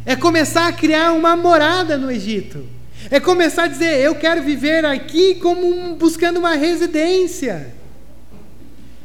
É 0.05 0.15
começar 0.15 0.67
a 0.67 0.73
criar 0.73 1.13
uma 1.13 1.35
morada 1.35 1.97
no 1.97 2.11
Egito. 2.11 2.65
É 3.09 3.19
começar 3.19 3.63
a 3.63 3.67
dizer, 3.67 3.99
eu 3.99 4.15
quero 4.15 4.43
viver 4.43 4.85
aqui 4.85 5.35
como 5.35 5.67
um, 5.67 5.95
buscando 5.95 6.37
uma 6.37 6.55
residência. 6.55 7.73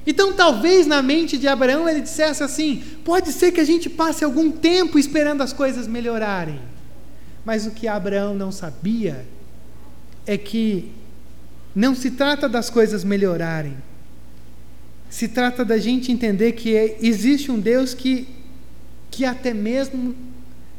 Então, 0.06 0.32
talvez 0.32 0.86
na 0.86 1.02
mente 1.02 1.36
de 1.36 1.46
Abraão 1.46 1.88
ele 1.88 2.00
dissesse 2.00 2.42
assim: 2.42 2.82
pode 3.04 3.32
ser 3.32 3.52
que 3.52 3.60
a 3.60 3.64
gente 3.64 3.88
passe 3.88 4.24
algum 4.24 4.50
tempo 4.50 4.98
esperando 4.98 5.42
as 5.42 5.52
coisas 5.52 5.86
melhorarem. 5.86 6.60
Mas 7.44 7.66
o 7.66 7.70
que 7.70 7.86
Abraão 7.86 8.34
não 8.34 8.50
sabia 8.50 9.26
é 10.26 10.36
que 10.36 10.90
não 11.74 11.94
se 11.94 12.10
trata 12.10 12.48
das 12.48 12.70
coisas 12.70 13.04
melhorarem. 13.04 13.76
Se 15.10 15.26
trata 15.26 15.64
da 15.64 15.76
gente 15.76 16.12
entender 16.12 16.52
que 16.52 16.70
existe 17.02 17.50
um 17.50 17.58
Deus 17.58 17.92
que, 17.92 18.28
que 19.10 19.24
até 19.24 19.52
mesmo 19.52 20.14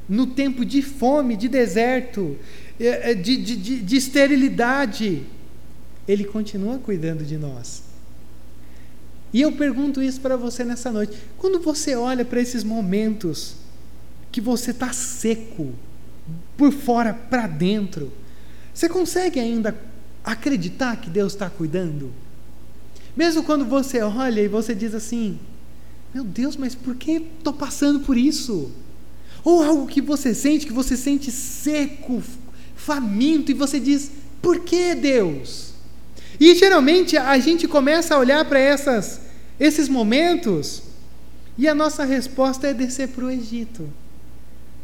no 0.07 0.25
tempo 0.25 0.65
de 0.65 0.81
fome, 0.81 1.35
de 1.35 1.47
deserto, 1.47 2.37
é, 2.79 3.11
é, 3.11 3.13
de, 3.13 3.37
de, 3.37 3.55
de, 3.57 3.81
de 3.81 3.95
esterilidade, 3.95 5.23
Ele 6.07 6.23
continua 6.23 6.79
cuidando 6.79 7.23
de 7.23 7.37
nós. 7.37 7.83
E 9.33 9.41
eu 9.41 9.51
pergunto 9.51 10.01
isso 10.01 10.19
para 10.19 10.35
você 10.35 10.63
nessa 10.63 10.91
noite. 10.91 11.17
Quando 11.37 11.59
você 11.59 11.95
olha 11.95 12.25
para 12.25 12.41
esses 12.41 12.63
momentos 12.63 13.55
que 14.31 14.41
você 14.41 14.71
está 14.71 14.91
seco, 14.91 15.73
por 16.57 16.71
fora 16.71 17.13
para 17.13 17.47
dentro, 17.47 18.11
você 18.73 18.87
consegue 18.87 19.39
ainda 19.39 19.75
acreditar 20.23 20.95
que 20.97 21.09
Deus 21.09 21.33
está 21.33 21.49
cuidando? 21.49 22.11
Mesmo 23.15 23.43
quando 23.43 23.65
você 23.65 24.01
olha 24.01 24.41
e 24.41 24.47
você 24.47 24.73
diz 24.73 24.93
assim: 24.93 25.39
Meu 26.13 26.23
Deus, 26.23 26.55
mas 26.55 26.75
por 26.75 26.95
que 26.95 27.23
estou 27.37 27.53
passando 27.53 28.01
por 28.01 28.17
isso? 28.17 28.71
Ou 29.43 29.63
algo 29.63 29.87
que 29.87 30.01
você 30.01 30.33
sente, 30.33 30.65
que 30.65 30.73
você 30.73 30.95
sente 30.95 31.31
seco, 31.31 32.21
faminto, 32.75 33.51
e 33.51 33.55
você 33.55 33.79
diz: 33.79 34.11
Por 34.41 34.59
que 34.59 34.95
Deus? 34.95 35.71
E 36.39 36.55
geralmente 36.55 37.17
a 37.17 37.37
gente 37.37 37.67
começa 37.67 38.15
a 38.15 38.17
olhar 38.17 38.43
para 38.45 38.59
esses 39.59 39.87
momentos 39.87 40.83
e 41.57 41.67
a 41.67 41.75
nossa 41.75 42.03
resposta 42.03 42.67
é 42.67 42.73
descer 42.73 43.09
para 43.09 43.25
o 43.25 43.29
Egito. 43.29 43.87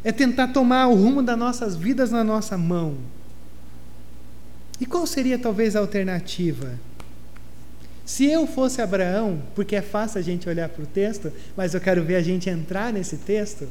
É 0.04 0.12
tentar 0.12 0.48
tomar 0.48 0.86
o 0.86 0.94
rumo 0.94 1.22
das 1.22 1.36
nossas 1.36 1.74
vidas 1.74 2.12
na 2.12 2.22
nossa 2.22 2.56
mão. 2.56 2.96
E 4.80 4.86
qual 4.86 5.04
seria 5.06 5.36
talvez 5.38 5.74
a 5.74 5.80
alternativa? 5.80 6.78
Se 8.08 8.24
eu 8.24 8.46
fosse 8.46 8.80
Abraão, 8.80 9.42
porque 9.54 9.76
é 9.76 9.82
fácil 9.82 10.18
a 10.18 10.22
gente 10.22 10.48
olhar 10.48 10.66
para 10.70 10.82
o 10.82 10.86
texto, 10.86 11.30
mas 11.54 11.74
eu 11.74 11.80
quero 11.80 12.02
ver 12.02 12.16
a 12.16 12.22
gente 12.22 12.48
entrar 12.48 12.90
nesse 12.90 13.18
texto, 13.18 13.68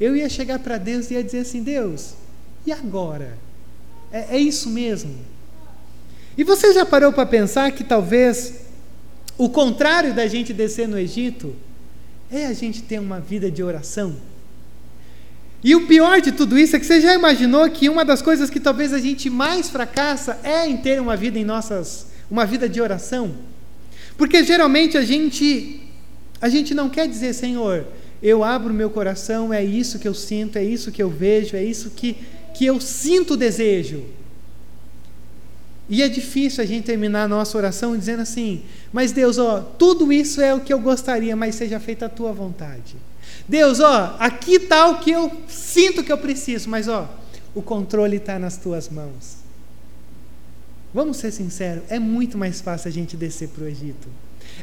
eu 0.00 0.16
ia 0.16 0.28
chegar 0.28 0.58
para 0.58 0.76
Deus 0.76 1.08
e 1.08 1.14
ia 1.14 1.22
dizer 1.22 1.38
assim: 1.38 1.62
Deus, 1.62 2.14
e 2.66 2.72
agora? 2.72 3.38
É, 4.10 4.34
é 4.34 4.38
isso 4.38 4.68
mesmo? 4.68 5.14
E 6.36 6.42
você 6.42 6.72
já 6.72 6.84
parou 6.84 7.12
para 7.12 7.24
pensar 7.26 7.70
que 7.70 7.84
talvez 7.84 8.54
o 9.38 9.48
contrário 9.48 10.12
da 10.12 10.26
gente 10.26 10.52
descer 10.52 10.88
no 10.88 10.98
Egito 10.98 11.54
é 12.32 12.46
a 12.46 12.52
gente 12.52 12.82
ter 12.82 12.98
uma 12.98 13.20
vida 13.20 13.52
de 13.52 13.62
oração? 13.62 14.16
E 15.62 15.76
o 15.76 15.86
pior 15.86 16.20
de 16.20 16.32
tudo 16.32 16.58
isso 16.58 16.74
é 16.74 16.80
que 16.80 16.86
você 16.86 17.00
já 17.00 17.14
imaginou 17.14 17.70
que 17.70 17.88
uma 17.88 18.04
das 18.04 18.20
coisas 18.20 18.50
que 18.50 18.58
talvez 18.58 18.92
a 18.92 18.98
gente 18.98 19.30
mais 19.30 19.70
fracassa 19.70 20.40
é 20.42 20.68
em 20.68 20.76
ter 20.76 21.00
uma 21.00 21.16
vida 21.16 21.38
em 21.38 21.44
nossas 21.44 22.13
uma 22.34 22.44
vida 22.44 22.68
de 22.68 22.80
oração? 22.80 23.32
Porque 24.18 24.42
geralmente 24.42 24.98
a 24.98 25.02
gente 25.02 25.80
a 26.40 26.48
gente 26.48 26.74
não 26.74 26.90
quer 26.90 27.06
dizer, 27.08 27.32
Senhor, 27.32 27.86
eu 28.20 28.42
abro 28.42 28.74
meu 28.74 28.90
coração, 28.90 29.54
é 29.54 29.64
isso 29.64 30.00
que 30.00 30.08
eu 30.08 30.12
sinto, 30.12 30.58
é 30.58 30.64
isso 30.64 30.90
que 30.90 31.02
eu 31.02 31.08
vejo, 31.08 31.56
é 31.56 31.62
isso 31.62 31.90
que 31.90 32.16
que 32.56 32.66
eu 32.66 32.80
sinto 32.80 33.36
desejo. 33.36 34.04
E 35.88 36.02
é 36.02 36.08
difícil 36.08 36.62
a 36.62 36.66
gente 36.66 36.84
terminar 36.84 37.24
a 37.24 37.28
nossa 37.28 37.56
oração 37.56 37.96
dizendo 37.96 38.22
assim: 38.22 38.62
Mas 38.92 39.12
Deus, 39.12 39.38
ó, 39.38 39.60
tudo 39.60 40.12
isso 40.12 40.40
é 40.40 40.52
o 40.52 40.60
que 40.60 40.72
eu 40.72 40.80
gostaria, 40.80 41.36
mas 41.36 41.54
seja 41.54 41.78
feita 41.78 42.06
a 42.06 42.08
tua 42.08 42.32
vontade. 42.32 42.96
Deus, 43.48 43.78
ó, 43.78 44.16
aqui 44.18 44.56
está 44.56 44.88
o 44.88 44.98
que 44.98 45.12
eu 45.12 45.30
sinto 45.46 46.02
que 46.02 46.10
eu 46.10 46.18
preciso, 46.18 46.68
mas 46.68 46.88
ó, 46.88 47.08
o 47.54 47.62
controle 47.62 48.16
está 48.16 48.40
nas 48.40 48.56
tuas 48.56 48.88
mãos. 48.88 49.43
Vamos 50.94 51.16
ser 51.16 51.32
sinceros, 51.32 51.82
é 51.88 51.98
muito 51.98 52.38
mais 52.38 52.60
fácil 52.60 52.88
a 52.88 52.92
gente 52.92 53.16
descer 53.16 53.48
para 53.48 53.64
o 53.64 53.66
Egito. 53.66 54.08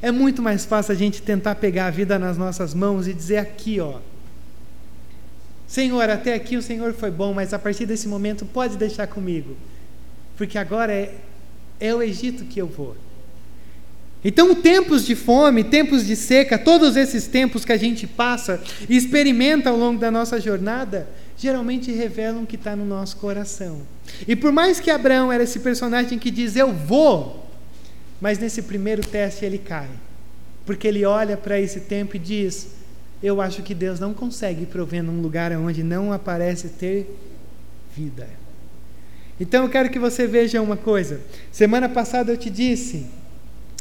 É 0.02 0.12
muito 0.12 0.42
mais 0.42 0.64
fácil 0.64 0.94
a 0.94 0.96
gente 0.96 1.22
tentar 1.22 1.56
pegar 1.56 1.88
a 1.88 1.90
vida 1.90 2.18
nas 2.18 2.38
nossas 2.38 2.74
mãos 2.74 3.06
e 3.06 3.14
dizer 3.14 3.38
aqui, 3.38 3.82
ó, 3.82 4.00
Senhor, 5.68 6.10
até 6.10 6.34
aqui 6.34 6.56
o 6.56 6.62
Senhor 6.62 6.94
foi 6.94 7.12
bom, 7.12 7.34
mas 7.34 7.54
a 7.54 7.60
partir 7.60 7.86
desse 7.86 8.08
momento 8.08 8.46
pode 8.46 8.78
deixar 8.78 9.08
comigo, 9.08 9.58
porque 10.38 10.58
agora 10.58 10.94
é, 10.94 11.16
é 11.80 11.94
o 11.94 12.02
Egito 12.02 12.46
que 12.46 12.62
eu 12.62 12.68
vou. 12.68 12.96
Então, 14.24 14.54
tempos 14.54 15.06
de 15.06 15.16
fome, 15.16 15.64
tempos 15.64 16.06
de 16.06 16.16
seca, 16.16 16.58
todos 16.58 16.96
esses 16.96 17.26
tempos 17.28 17.66
que 17.66 17.72
a 17.72 17.78
gente 17.78 18.06
passa 18.06 18.62
e 18.88 18.96
experimenta 18.96 19.70
ao 19.70 19.76
longo 19.78 20.00
da 20.00 20.12
nossa 20.12 20.40
jornada, 20.40 21.08
geralmente 21.38 21.92
revelam 21.92 22.44
o 22.44 22.48
que 22.48 22.56
está 22.56 22.76
no 22.76 22.86
nosso 22.86 23.18
coração. 23.18 23.82
E 24.28 24.36
por 24.36 24.52
mais 24.52 24.80
que 24.80 24.92
Abraão 24.92 25.32
era 25.32 25.44
esse 25.44 25.60
personagem 25.60 26.20
que 26.20 26.32
diz 26.32 26.56
eu 26.56 26.74
vou, 26.74 27.50
mas 28.20 28.38
nesse 28.38 28.62
primeiro 28.62 29.02
teste 29.02 29.46
ele 29.46 29.58
cai, 29.58 29.90
porque 30.66 30.88
ele 30.88 31.06
olha 31.06 31.36
para 31.36 31.60
esse 31.60 31.82
tempo 31.82 32.16
e 32.16 32.20
diz: 32.20 32.70
eu 33.24 33.40
acho 33.40 33.62
que 33.62 33.76
Deus 33.76 34.00
não 34.00 34.14
consegue 34.14 34.66
prover 34.66 35.04
num 35.04 35.22
lugar 35.22 35.52
onde 35.54 35.84
não 35.84 36.12
aparece 36.12 36.70
ter 36.70 37.08
vida. 37.96 38.28
Então 39.40 39.64
eu 39.64 39.70
quero 39.70 39.90
que 39.90 40.00
você 40.00 40.28
veja 40.28 40.62
uma 40.62 40.78
coisa. 40.78 41.22
Semana 41.52 41.90
passada 41.90 42.32
eu 42.32 42.38
te 42.38 42.50
disse 42.50 43.08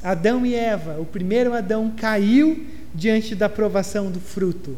Adão 0.03 0.47
e 0.47 0.55
Eva, 0.55 0.99
o 0.99 1.05
primeiro 1.05 1.53
Adão 1.53 1.93
caiu 1.97 2.67
diante 2.95 3.35
da 3.35 3.49
provação 3.49 4.11
do 4.11 4.21
fruto. 4.21 4.77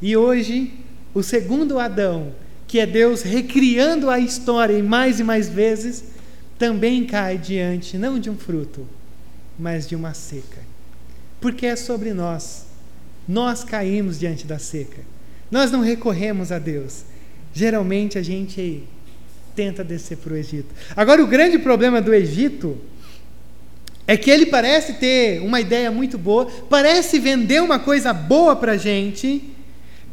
E 0.00 0.16
hoje, 0.16 0.72
o 1.14 1.22
segundo 1.22 1.78
Adão, 1.78 2.34
que 2.66 2.80
é 2.80 2.86
Deus 2.86 3.22
recriando 3.22 4.10
a 4.10 4.18
história 4.18 4.82
mais 4.82 5.20
e 5.20 5.24
mais 5.24 5.48
vezes, 5.48 6.04
também 6.58 7.04
cai 7.04 7.38
diante 7.38 7.96
não 7.96 8.18
de 8.18 8.28
um 8.28 8.36
fruto, 8.36 8.86
mas 9.58 9.88
de 9.88 9.94
uma 9.94 10.12
seca. 10.12 10.60
Porque 11.40 11.66
é 11.66 11.76
sobre 11.76 12.12
nós. 12.12 12.66
Nós 13.28 13.62
caímos 13.62 14.18
diante 14.18 14.46
da 14.46 14.58
seca. 14.58 15.02
Nós 15.50 15.70
não 15.70 15.80
recorremos 15.80 16.50
a 16.50 16.58
Deus. 16.58 17.04
Geralmente 17.52 18.18
a 18.18 18.22
gente 18.22 18.82
tenta 19.54 19.84
descer 19.84 20.18
para 20.18 20.32
o 20.32 20.36
Egito. 20.36 20.74
Agora, 20.96 21.22
o 21.22 21.26
grande 21.26 21.58
problema 21.58 22.00
do 22.00 22.12
Egito 22.12 22.76
é 24.06 24.16
que 24.16 24.30
ele 24.30 24.46
parece 24.46 24.94
ter 24.94 25.40
uma 25.40 25.60
ideia 25.60 25.90
muito 25.90 26.18
boa, 26.18 26.46
parece 26.68 27.18
vender 27.18 27.62
uma 27.62 27.78
coisa 27.78 28.12
boa 28.12 28.56
para 28.56 28.72
a 28.72 28.76
gente, 28.76 29.53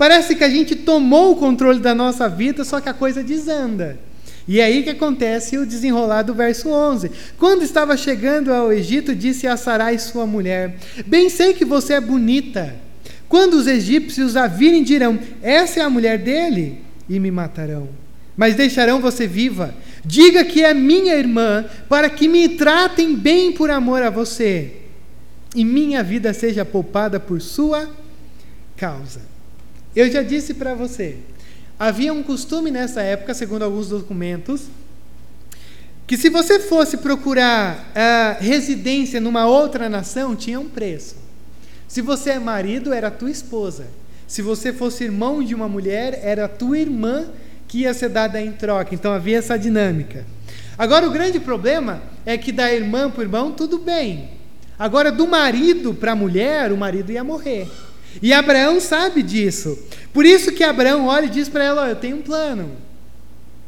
parece 0.01 0.33
que 0.33 0.43
a 0.43 0.49
gente 0.49 0.75
tomou 0.75 1.31
o 1.31 1.35
controle 1.35 1.79
da 1.79 1.93
nossa 1.93 2.27
vida, 2.27 2.63
só 2.63 2.81
que 2.81 2.89
a 2.89 2.93
coisa 2.93 3.23
desanda. 3.23 3.99
E 4.47 4.59
é 4.59 4.63
aí 4.63 4.81
que 4.81 4.89
acontece 4.89 5.59
o 5.59 5.63
desenrolar 5.63 6.23
do 6.23 6.33
verso 6.33 6.69
11. 6.69 7.11
Quando 7.37 7.61
estava 7.61 7.95
chegando 7.95 8.51
ao 8.51 8.73
Egito, 8.73 9.13
disse 9.13 9.45
a 9.45 9.55
Sarai, 9.55 9.99
sua 9.99 10.25
mulher: 10.25 10.75
Bem 11.05 11.29
sei 11.29 11.53
que 11.53 11.63
você 11.63 11.93
é 11.93 12.01
bonita. 12.01 12.73
Quando 13.29 13.53
os 13.53 13.67
egípcios 13.67 14.35
a 14.35 14.47
virem, 14.47 14.81
dirão: 14.81 15.19
Essa 15.39 15.81
é 15.81 15.83
a 15.83 15.89
mulher 15.89 16.17
dele, 16.17 16.81
e 17.07 17.19
me 17.19 17.29
matarão. 17.29 17.87
Mas 18.35 18.55
deixarão 18.55 18.99
você 18.99 19.27
viva 19.27 19.71
Diga 20.03 20.43
que 20.43 20.63
é 20.63 20.73
minha 20.73 21.13
irmã, 21.13 21.63
para 21.87 22.09
que 22.09 22.27
me 22.27 22.49
tratem 22.49 23.15
bem 23.15 23.51
por 23.51 23.69
amor 23.69 24.01
a 24.01 24.09
você, 24.09 24.77
e 25.55 25.63
minha 25.63 26.01
vida 26.01 26.33
seja 26.33 26.65
poupada 26.65 27.19
por 27.19 27.39
sua 27.39 27.87
causa. 28.75 29.29
Eu 29.95 30.09
já 30.09 30.21
disse 30.21 30.53
para 30.53 30.73
você, 30.73 31.17
havia 31.77 32.13
um 32.13 32.23
costume 32.23 32.71
nessa 32.71 33.01
época, 33.01 33.33
segundo 33.33 33.63
alguns 33.63 33.89
documentos, 33.89 34.63
que 36.07 36.17
se 36.17 36.29
você 36.29 36.59
fosse 36.59 36.97
procurar 36.97 37.91
a 37.95 38.37
residência 38.39 39.19
numa 39.19 39.45
outra 39.45 39.89
nação, 39.89 40.35
tinha 40.35 40.59
um 40.59 40.69
preço. 40.69 41.15
Se 41.87 42.01
você 42.01 42.31
é 42.31 42.39
marido, 42.39 42.93
era 42.93 43.11
tua 43.11 43.29
esposa. 43.29 43.87
Se 44.27 44.41
você 44.41 44.71
fosse 44.71 45.03
irmão 45.03 45.43
de 45.43 45.53
uma 45.53 45.67
mulher, 45.67 46.21
era 46.23 46.47
tua 46.47 46.79
irmã 46.79 47.25
que 47.67 47.79
ia 47.79 47.93
ser 47.93 48.09
dada 48.09 48.41
em 48.41 48.51
troca. 48.51 48.95
Então 48.95 49.11
havia 49.11 49.37
essa 49.37 49.57
dinâmica. 49.57 50.25
Agora, 50.77 51.05
o 51.05 51.11
grande 51.11 51.39
problema 51.39 52.01
é 52.25 52.37
que 52.37 52.51
da 52.51 52.73
irmã 52.73 53.09
para 53.09 53.19
o 53.19 53.23
irmão, 53.23 53.51
tudo 53.51 53.77
bem. 53.77 54.29
Agora, 54.79 55.11
do 55.11 55.27
marido 55.27 55.93
para 55.93 56.13
a 56.13 56.15
mulher, 56.15 56.71
o 56.71 56.77
marido 56.77 57.11
ia 57.11 57.23
morrer. 57.23 57.67
E 58.21 58.33
Abraão 58.33 58.79
sabe 58.79 59.21
disso. 59.21 59.77
Por 60.13 60.25
isso 60.25 60.51
que 60.51 60.63
Abraão 60.63 61.07
olha 61.07 61.25
e 61.25 61.29
diz 61.29 61.47
para 61.47 61.63
ela: 61.63 61.83
oh, 61.83 61.89
Eu 61.89 61.95
tenho 61.95 62.17
um 62.17 62.21
plano. 62.21 62.71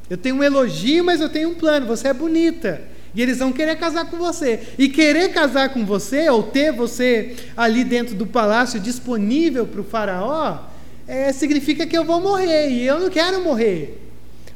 Eu 0.09 0.17
tenho 0.17 0.35
um 0.35 0.43
elogio, 0.43 1.03
mas 1.03 1.21
eu 1.21 1.29
tenho 1.29 1.49
um 1.49 1.55
plano. 1.55 1.85
Você 1.85 2.07
é 2.07 2.13
bonita. 2.13 2.81
E 3.15 3.21
eles 3.21 3.37
vão 3.37 3.53
querer 3.53 3.75
casar 3.77 4.05
com 4.05 4.17
você. 4.17 4.59
E 4.77 4.89
querer 4.89 5.29
casar 5.29 5.69
com 5.69 5.85
você, 5.85 6.29
ou 6.29 6.43
ter 6.43 6.71
você 6.71 7.35
ali 7.55 7.83
dentro 7.83 8.15
do 8.15 8.25
palácio 8.25 8.79
disponível 8.79 9.67
para 9.67 9.81
o 9.81 9.83
faraó, 9.83 10.59
é, 11.07 11.31
significa 11.31 11.85
que 11.85 11.97
eu 11.97 12.03
vou 12.03 12.19
morrer 12.19 12.69
e 12.69 12.85
eu 12.85 12.99
não 12.99 13.09
quero 13.09 13.43
morrer. 13.43 13.99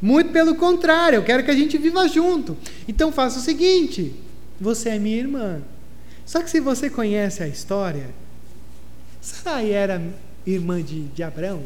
Muito 0.02 0.32
pelo 0.32 0.56
contrário, 0.56 1.18
eu 1.18 1.24
quero 1.24 1.44
que 1.44 1.52
a 1.52 1.56
gente 1.56 1.78
viva 1.78 2.08
junto. 2.08 2.58
Então 2.88 3.12
faça 3.12 3.40
o 3.40 3.42
seguinte: 3.42 4.14
você 4.60 4.90
é 4.90 5.00
minha 5.00 5.18
irmã. 5.18 5.62
Só 6.26 6.42
que 6.42 6.50
se 6.50 6.60
você 6.60 6.90
conhece 6.90 7.42
a 7.42 7.48
história, 7.48 8.08
Sarai 9.28 9.72
era 9.74 10.02
irmã 10.46 10.82
de, 10.82 11.04
de 11.10 11.22
Abraão? 11.22 11.62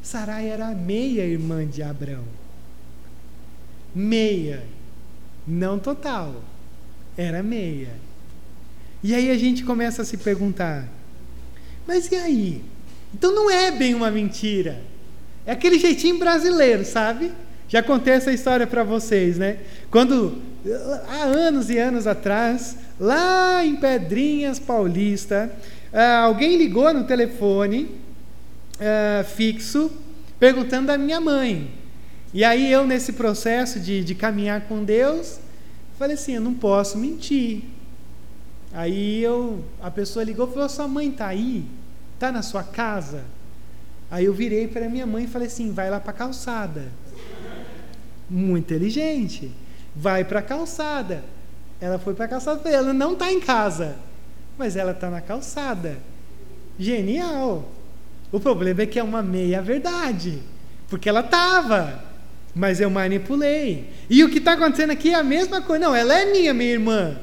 Sarai 0.00 0.48
era 0.48 0.68
meia 0.70 1.24
irmã 1.24 1.66
de 1.66 1.82
Abraão. 1.82 2.22
Meia. 3.92 4.62
Não 5.44 5.80
total. 5.80 6.44
Era 7.16 7.42
meia. 7.42 7.90
E 9.02 9.16
aí 9.16 9.32
a 9.32 9.36
gente 9.36 9.64
começa 9.64 10.02
a 10.02 10.04
se 10.04 10.16
perguntar: 10.16 10.88
mas 11.88 12.08
e 12.12 12.14
aí? 12.14 12.62
Então 13.12 13.34
não 13.34 13.50
é 13.50 13.72
bem 13.72 13.92
uma 13.92 14.10
mentira. 14.10 14.80
É 15.44 15.50
aquele 15.50 15.76
jeitinho 15.76 16.20
brasileiro, 16.20 16.84
sabe? 16.84 17.32
Já 17.68 17.82
contei 17.82 18.12
essa 18.12 18.32
história 18.32 18.66
para 18.66 18.84
vocês, 18.84 19.38
né? 19.38 19.58
Quando, 19.90 20.40
há 21.08 21.24
anos 21.24 21.68
e 21.68 21.78
anos 21.78 22.06
atrás, 22.06 22.76
lá 23.00 23.64
em 23.64 23.74
Pedrinhas 23.74 24.60
Paulista, 24.60 25.50
uh, 25.92 26.24
alguém 26.24 26.56
ligou 26.56 26.92
no 26.92 27.04
telefone 27.04 27.90
uh, 28.76 29.24
fixo 29.24 29.90
perguntando 30.38 30.88
da 30.88 30.98
minha 30.98 31.20
mãe. 31.20 31.70
E 32.32 32.44
aí 32.44 32.70
eu, 32.70 32.86
nesse 32.86 33.14
processo 33.14 33.80
de, 33.80 34.04
de 34.04 34.14
caminhar 34.14 34.62
com 34.62 34.84
Deus, 34.84 35.38
falei 35.98 36.14
assim: 36.14 36.34
eu 36.34 36.40
não 36.40 36.54
posso 36.54 36.98
mentir. 36.98 37.62
Aí 38.72 39.22
eu, 39.22 39.64
a 39.80 39.90
pessoa 39.90 40.24
ligou 40.24 40.48
e 40.48 40.52
falou: 40.52 40.68
sua 40.68 40.88
mãe 40.88 41.08
está 41.08 41.28
aí? 41.28 41.64
Está 42.14 42.30
na 42.30 42.42
sua 42.42 42.62
casa? 42.62 43.24
Aí 44.10 44.26
eu 44.26 44.34
virei 44.34 44.68
para 44.68 44.88
minha 44.88 45.06
mãe 45.06 45.24
e 45.24 45.26
falei 45.26 45.48
assim: 45.48 45.72
vai 45.72 45.90
lá 45.90 45.98
para 45.98 46.10
a 46.10 46.14
calçada. 46.14 46.92
Muito 48.28 48.64
inteligente. 48.64 49.52
Vai 49.94 50.24
para 50.24 50.40
a 50.40 50.42
calçada. 50.42 51.24
Ela 51.80 51.98
foi 51.98 52.14
para 52.14 52.26
a 52.26 52.28
calçada. 52.28 52.60
Falei, 52.60 52.76
ela 52.76 52.92
não 52.92 53.14
está 53.14 53.32
em 53.32 53.40
casa, 53.40 53.96
mas 54.58 54.76
ela 54.76 54.92
está 54.92 55.10
na 55.10 55.20
calçada. 55.20 55.98
Genial. 56.78 57.70
O 58.30 58.40
problema 58.40 58.82
é 58.82 58.86
que 58.86 58.98
é 58.98 59.02
uma 59.02 59.22
meia 59.22 59.62
verdade, 59.62 60.42
porque 60.88 61.08
ela 61.08 61.20
estava, 61.20 62.02
mas 62.54 62.80
eu 62.80 62.90
manipulei. 62.90 63.90
E 64.10 64.24
o 64.24 64.30
que 64.30 64.38
está 64.38 64.52
acontecendo 64.52 64.90
aqui 64.90 65.10
é 65.10 65.14
a 65.14 65.22
mesma 65.22 65.62
coisa. 65.62 65.86
Não, 65.86 65.94
ela 65.94 66.18
é 66.18 66.30
minha, 66.32 66.52
minha 66.52 66.72
irmã, 66.72 67.18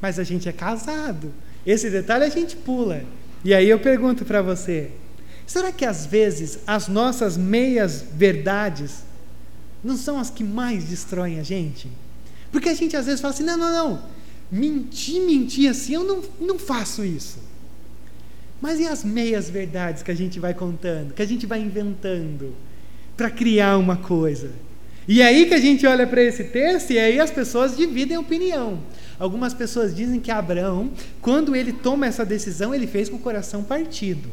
mas 0.00 0.18
a 0.18 0.24
gente 0.24 0.48
é 0.48 0.52
casado. 0.52 1.32
Esse 1.66 1.88
detalhe 1.90 2.24
a 2.24 2.28
gente 2.28 2.56
pula. 2.56 3.02
E 3.44 3.54
aí 3.54 3.68
eu 3.68 3.78
pergunto 3.78 4.24
para 4.24 4.42
você: 4.42 4.90
será 5.46 5.72
que 5.72 5.84
às 5.84 6.04
vezes 6.04 6.58
as 6.66 6.88
nossas 6.88 7.36
meias 7.36 8.04
verdades 8.12 9.04
não 9.82 9.96
são 9.96 10.18
as 10.18 10.30
que 10.30 10.44
mais 10.44 10.84
destroem 10.84 11.40
a 11.40 11.42
gente? 11.42 11.88
Porque 12.52 12.68
a 12.68 12.74
gente 12.74 12.96
às 12.96 13.06
vezes 13.06 13.20
fala 13.20 13.32
assim: 13.32 13.44
não, 13.44 13.56
não, 13.56 13.72
não, 13.72 14.02
mentir, 14.50 15.22
mentir 15.22 15.70
assim, 15.70 15.94
eu 15.94 16.04
não, 16.04 16.22
não 16.40 16.58
faço 16.58 17.04
isso. 17.04 17.38
Mas 18.60 18.80
e 18.80 18.86
as 18.86 19.04
meias 19.04 19.50
verdades 19.50 20.02
que 20.02 20.10
a 20.10 20.14
gente 20.14 20.40
vai 20.40 20.54
contando, 20.54 21.12
que 21.12 21.22
a 21.22 21.26
gente 21.26 21.46
vai 21.46 21.60
inventando 21.60 22.54
para 23.16 23.30
criar 23.30 23.76
uma 23.76 23.96
coisa? 23.96 24.50
E 25.06 25.20
aí 25.20 25.46
que 25.46 25.54
a 25.54 25.60
gente 25.60 25.86
olha 25.86 26.06
para 26.06 26.22
esse 26.22 26.44
texto 26.44 26.92
e 26.92 26.98
aí 26.98 27.20
as 27.20 27.30
pessoas 27.30 27.76
dividem 27.76 28.16
opinião. 28.16 28.80
Algumas 29.18 29.52
pessoas 29.52 29.94
dizem 29.94 30.18
que 30.18 30.30
Abraão, 30.30 30.90
quando 31.20 31.54
ele 31.54 31.72
toma 31.72 32.06
essa 32.06 32.24
decisão, 32.24 32.74
ele 32.74 32.86
fez 32.86 33.08
com 33.08 33.16
o 33.16 33.20
coração 33.20 33.62
partido. 33.62 34.30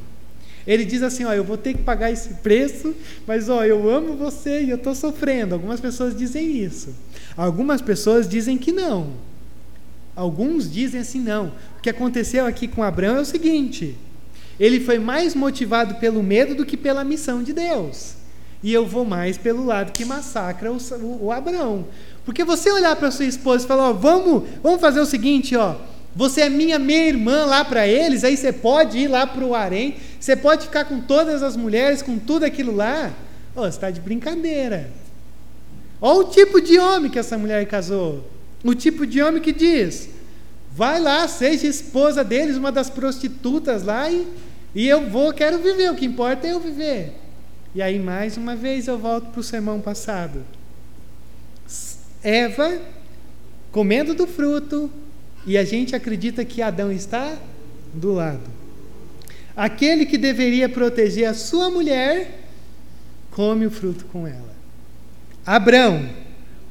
Ele 0.65 0.85
diz 0.85 1.03
assim: 1.03 1.25
ó, 1.25 1.33
eu 1.33 1.43
vou 1.43 1.57
ter 1.57 1.73
que 1.73 1.83
pagar 1.83 2.11
esse 2.11 2.35
preço, 2.35 2.95
mas 3.27 3.49
ó, 3.49 3.65
eu 3.65 3.89
amo 3.89 4.15
você 4.15 4.63
e 4.63 4.69
eu 4.69 4.77
estou 4.77 4.95
sofrendo. 4.95 5.55
Algumas 5.55 5.79
pessoas 5.79 6.15
dizem 6.15 6.57
isso. 6.57 6.95
Algumas 7.35 7.81
pessoas 7.81 8.29
dizem 8.29 8.57
que 8.57 8.71
não. 8.71 9.11
Alguns 10.21 10.71
dizem 10.71 11.01
assim: 11.01 11.19
não. 11.19 11.51
O 11.79 11.81
que 11.81 11.89
aconteceu 11.89 12.45
aqui 12.45 12.67
com 12.67 12.83
Abraão 12.83 13.17
é 13.17 13.21
o 13.21 13.25
seguinte: 13.25 13.97
ele 14.59 14.79
foi 14.79 14.99
mais 14.99 15.33
motivado 15.33 15.95
pelo 15.95 16.21
medo 16.21 16.53
do 16.53 16.63
que 16.63 16.77
pela 16.77 17.03
missão 17.03 17.41
de 17.41 17.51
Deus. 17.51 18.13
E 18.61 18.71
eu 18.71 18.85
vou 18.85 19.03
mais 19.03 19.39
pelo 19.39 19.65
lado 19.65 19.91
que 19.91 20.05
massacra 20.05 20.71
o, 20.71 20.77
o, 20.77 21.25
o 21.25 21.31
Abraão. 21.31 21.87
Porque 22.23 22.43
você 22.43 22.71
olhar 22.71 22.95
para 22.95 23.09
sua 23.09 23.25
esposa 23.25 23.65
e 23.65 23.67
falar, 23.67 23.89
ó, 23.89 23.93
vamos, 23.93 24.43
vamos 24.61 24.79
fazer 24.79 24.99
o 24.99 25.07
seguinte, 25.07 25.55
ó, 25.55 25.73
Você 26.15 26.41
é 26.41 26.49
minha 26.49 26.77
meia 26.77 27.07
irmã 27.07 27.45
lá 27.45 27.65
para 27.65 27.87
eles, 27.87 28.23
aí 28.23 28.37
você 28.37 28.53
pode 28.53 28.99
ir 28.99 29.07
lá 29.07 29.25
para 29.25 29.43
o 29.43 29.55
harém, 29.55 29.95
você 30.19 30.35
pode 30.35 30.67
ficar 30.67 30.85
com 30.85 31.01
todas 31.01 31.41
as 31.41 31.57
mulheres, 31.57 32.03
com 32.03 32.19
tudo 32.19 32.43
aquilo 32.43 32.75
lá. 32.75 33.11
Oh, 33.55 33.61
você 33.61 33.69
está 33.69 33.89
de 33.89 33.99
brincadeira. 33.99 34.91
Olha 35.99 36.19
o 36.19 36.23
tipo 36.25 36.61
de 36.61 36.77
homem 36.77 37.09
que 37.09 37.17
essa 37.17 37.39
mulher 37.39 37.65
casou. 37.65 38.23
O 38.63 38.75
tipo 38.75 39.05
de 39.05 39.21
homem 39.21 39.41
que 39.41 39.51
diz: 39.51 40.09
vai 40.71 40.99
lá, 40.99 41.27
seja 41.27 41.67
esposa 41.67 42.23
deles, 42.23 42.57
uma 42.57 42.71
das 42.71 42.89
prostitutas 42.89 43.83
lá, 43.83 44.09
e, 44.09 44.27
e 44.73 44.87
eu 44.87 45.09
vou, 45.09 45.33
quero 45.33 45.59
viver. 45.59 45.91
O 45.91 45.95
que 45.95 46.05
importa 46.05 46.47
é 46.47 46.53
eu 46.53 46.59
viver. 46.59 47.13
E 47.73 47.81
aí, 47.81 47.99
mais 47.99 48.37
uma 48.37 48.55
vez, 48.55 48.87
eu 48.87 48.97
volto 48.97 49.27
para 49.31 49.39
o 49.39 49.43
sermão 49.43 49.79
passado. 49.79 50.43
Eva 52.23 52.79
comendo 53.71 54.13
do 54.13 54.27
fruto, 54.27 54.91
e 55.45 55.57
a 55.57 55.63
gente 55.63 55.95
acredita 55.95 56.45
que 56.45 56.61
Adão 56.61 56.91
está 56.91 57.37
do 57.93 58.13
lado. 58.13 58.61
Aquele 59.55 60.05
que 60.05 60.17
deveria 60.17 60.69
proteger 60.69 61.27
a 61.27 61.33
sua 61.33 61.69
mulher, 61.69 62.39
come 63.31 63.65
o 63.65 63.71
fruto 63.71 64.05
com 64.05 64.27
ela. 64.27 64.51
Abrão, 65.45 66.07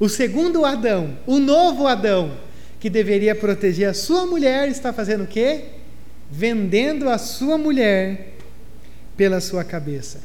o 0.01 0.09
segundo 0.09 0.65
Adão, 0.65 1.17
o 1.27 1.39
novo 1.39 1.87
Adão, 1.87 2.33
que 2.81 2.91
deveria 2.91 3.35
proteger 3.35 3.89
a 3.89 3.95
sua 3.95 4.27
mulher, 4.27 4.69
está 4.69 4.93
fazendo 4.93 5.25
o 5.25 5.27
quê? 5.27 5.65
Vendendo 6.31 7.09
a 7.09 7.19
sua 7.19 7.59
mulher 7.59 8.33
pela 9.17 9.41
sua 9.41 9.63
cabeça. 9.63 10.21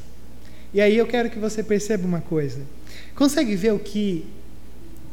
E 0.73 0.79
aí 0.79 0.97
eu 0.97 1.05
quero 1.05 1.29
que 1.29 1.37
você 1.37 1.61
perceba 1.61 2.07
uma 2.07 2.21
coisa. 2.21 2.61
Consegue 3.13 3.55
ver 3.55 3.73
o 3.73 3.79
que 3.79 4.25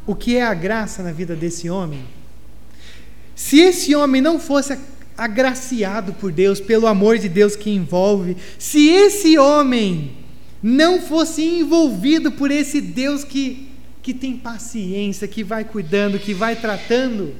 o 0.06 0.14
que 0.14 0.36
é 0.36 0.42
a 0.42 0.54
graça 0.54 1.02
na 1.02 1.12
vida 1.12 1.36
desse 1.36 1.70
homem? 1.70 2.00
Se 3.34 3.60
esse 3.60 3.94
homem 3.94 4.20
não 4.20 4.38
fosse 4.38 4.76
agraciado 5.16 6.12
por 6.14 6.32
Deus, 6.32 6.60
pelo 6.60 6.86
amor 6.86 7.18
de 7.18 7.28
Deus 7.28 7.54
que 7.54 7.70
envolve, 7.70 8.36
se 8.58 8.88
esse 8.88 9.38
homem 9.38 10.12
não 10.62 11.00
fosse 11.00 11.42
envolvido 11.42 12.32
por 12.32 12.50
esse 12.50 12.80
Deus 12.80 13.24
que, 13.24 13.68
que 14.02 14.12
tem 14.12 14.36
paciência, 14.36 15.28
que 15.28 15.44
vai 15.44 15.64
cuidando, 15.64 16.18
que 16.18 16.34
vai 16.34 16.56
tratando, 16.56 17.34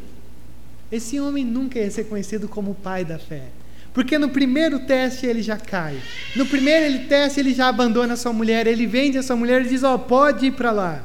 esse 0.90 1.18
homem 1.18 1.44
nunca 1.44 1.79
ia 1.79 1.90
ser 1.90 2.05
conhecido 2.05 2.48
como 2.48 2.75
pai 2.75 3.05
da 3.05 3.18
fé. 3.18 3.44
Porque 3.92 4.16
no 4.16 4.31
primeiro 4.31 4.81
teste 4.81 5.27
ele 5.27 5.42
já 5.42 5.59
cai. 5.59 6.01
No 6.37 6.46
primeiro 6.46 6.87
ele 6.87 7.01
teste, 7.01 7.40
ele 7.40 7.53
já 7.53 7.68
abandona 7.68 8.14
a 8.14 8.16
sua 8.16 8.33
mulher, 8.33 8.66
ele 8.66 8.87
vende 8.87 9.18
a 9.18 9.22
sua 9.22 9.37
mulher 9.37 9.64
e 9.64 9.68
diz: 9.68 9.83
Ó, 9.83 9.94
oh, 9.94 9.98
pode 9.98 10.46
ir 10.46 10.53
para 10.53 10.70
lá. 10.70 11.05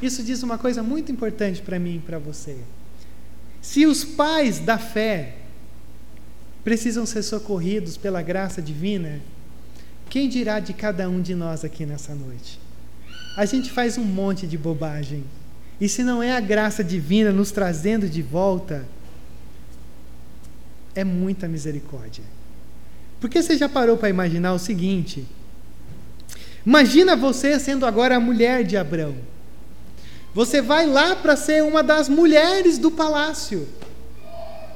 Isso 0.00 0.22
diz 0.22 0.42
uma 0.42 0.58
coisa 0.58 0.82
muito 0.82 1.12
importante 1.12 1.60
para 1.60 1.78
mim 1.78 1.96
e 1.96 2.00
para 2.00 2.18
você. 2.18 2.56
Se 3.60 3.86
os 3.86 4.04
pais 4.04 4.58
da 4.58 4.78
fé 4.78 5.34
precisam 6.64 7.04
ser 7.04 7.22
socorridos 7.22 7.96
pela 7.96 8.22
graça 8.22 8.62
divina, 8.62 9.20
quem 10.08 10.28
dirá 10.28 10.60
de 10.60 10.72
cada 10.72 11.08
um 11.08 11.20
de 11.20 11.34
nós 11.34 11.64
aqui 11.64 11.84
nessa 11.84 12.14
noite? 12.14 12.58
A 13.38 13.44
gente 13.44 13.70
faz 13.70 13.96
um 13.96 14.02
monte 14.02 14.48
de 14.48 14.58
bobagem. 14.58 15.22
E 15.80 15.88
se 15.88 16.02
não 16.02 16.20
é 16.20 16.32
a 16.32 16.40
graça 16.40 16.82
divina 16.82 17.30
nos 17.30 17.52
trazendo 17.52 18.08
de 18.08 18.20
volta, 18.20 18.84
é 20.92 21.04
muita 21.04 21.46
misericórdia. 21.46 22.24
Porque 23.20 23.40
você 23.40 23.56
já 23.56 23.68
parou 23.68 23.96
para 23.96 24.08
imaginar 24.08 24.54
o 24.54 24.58
seguinte? 24.58 25.24
Imagina 26.66 27.14
você 27.14 27.60
sendo 27.60 27.86
agora 27.86 28.16
a 28.16 28.20
mulher 28.20 28.64
de 28.64 28.76
Abraão. 28.76 29.14
Você 30.34 30.60
vai 30.60 30.84
lá 30.84 31.14
para 31.14 31.36
ser 31.36 31.62
uma 31.62 31.80
das 31.80 32.08
mulheres 32.08 32.76
do 32.76 32.90
palácio. 32.90 33.68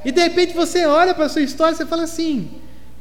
E 0.04 0.12
de 0.12 0.22
repente 0.22 0.54
você 0.54 0.86
olha 0.86 1.12
para 1.12 1.24
a 1.24 1.28
sua 1.28 1.42
história 1.42 1.74
e 1.82 1.84
fala 1.84 2.04
assim: 2.04 2.48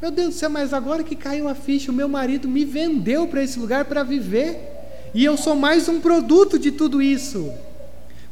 Meu 0.02 0.10
Deus 0.10 0.30
do 0.30 0.40
céu, 0.40 0.50
mas 0.50 0.74
agora 0.74 1.04
que 1.04 1.16
caiu 1.16 1.48
a 1.48 1.54
ficha, 1.54 1.92
o 1.92 1.96
meu 1.96 2.10
marido 2.10 2.48
me 2.48 2.66
vendeu 2.66 3.28
para 3.28 3.44
esse 3.44 3.60
lugar 3.60 3.86
para 3.86 4.02
viver. 4.02 4.71
E 5.14 5.26
eu 5.26 5.36
sou 5.36 5.56
mais 5.56 5.90
um 5.90 6.00
produto 6.00 6.58
de 6.58 6.72
tudo 6.72 7.02
isso. 7.02 7.52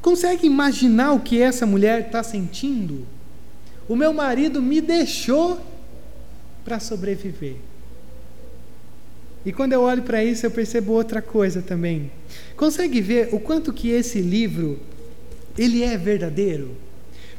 Consegue 0.01 0.47
imaginar 0.47 1.11
o 1.11 1.19
que 1.19 1.41
essa 1.41 1.65
mulher 1.65 2.07
está 2.07 2.23
sentindo? 2.23 3.05
O 3.87 3.95
meu 3.95 4.13
marido 4.13 4.61
me 4.61 4.79
deixou 4.79 5.59
para 6.63 6.79
sobreviver. 6.79 7.55
E 9.45 9.51
quando 9.51 9.73
eu 9.73 9.81
olho 9.81 10.03
para 10.03 10.23
isso, 10.23 10.45
eu 10.45 10.51
percebo 10.51 10.93
outra 10.93 11.21
coisa 11.21 11.61
também. 11.61 12.11
Consegue 12.55 13.01
ver 13.01 13.29
o 13.33 13.39
quanto 13.39 13.73
que 13.73 13.89
esse 13.89 14.21
livro 14.21 14.79
ele 15.57 15.83
é 15.83 15.97
verdadeiro? 15.97 16.77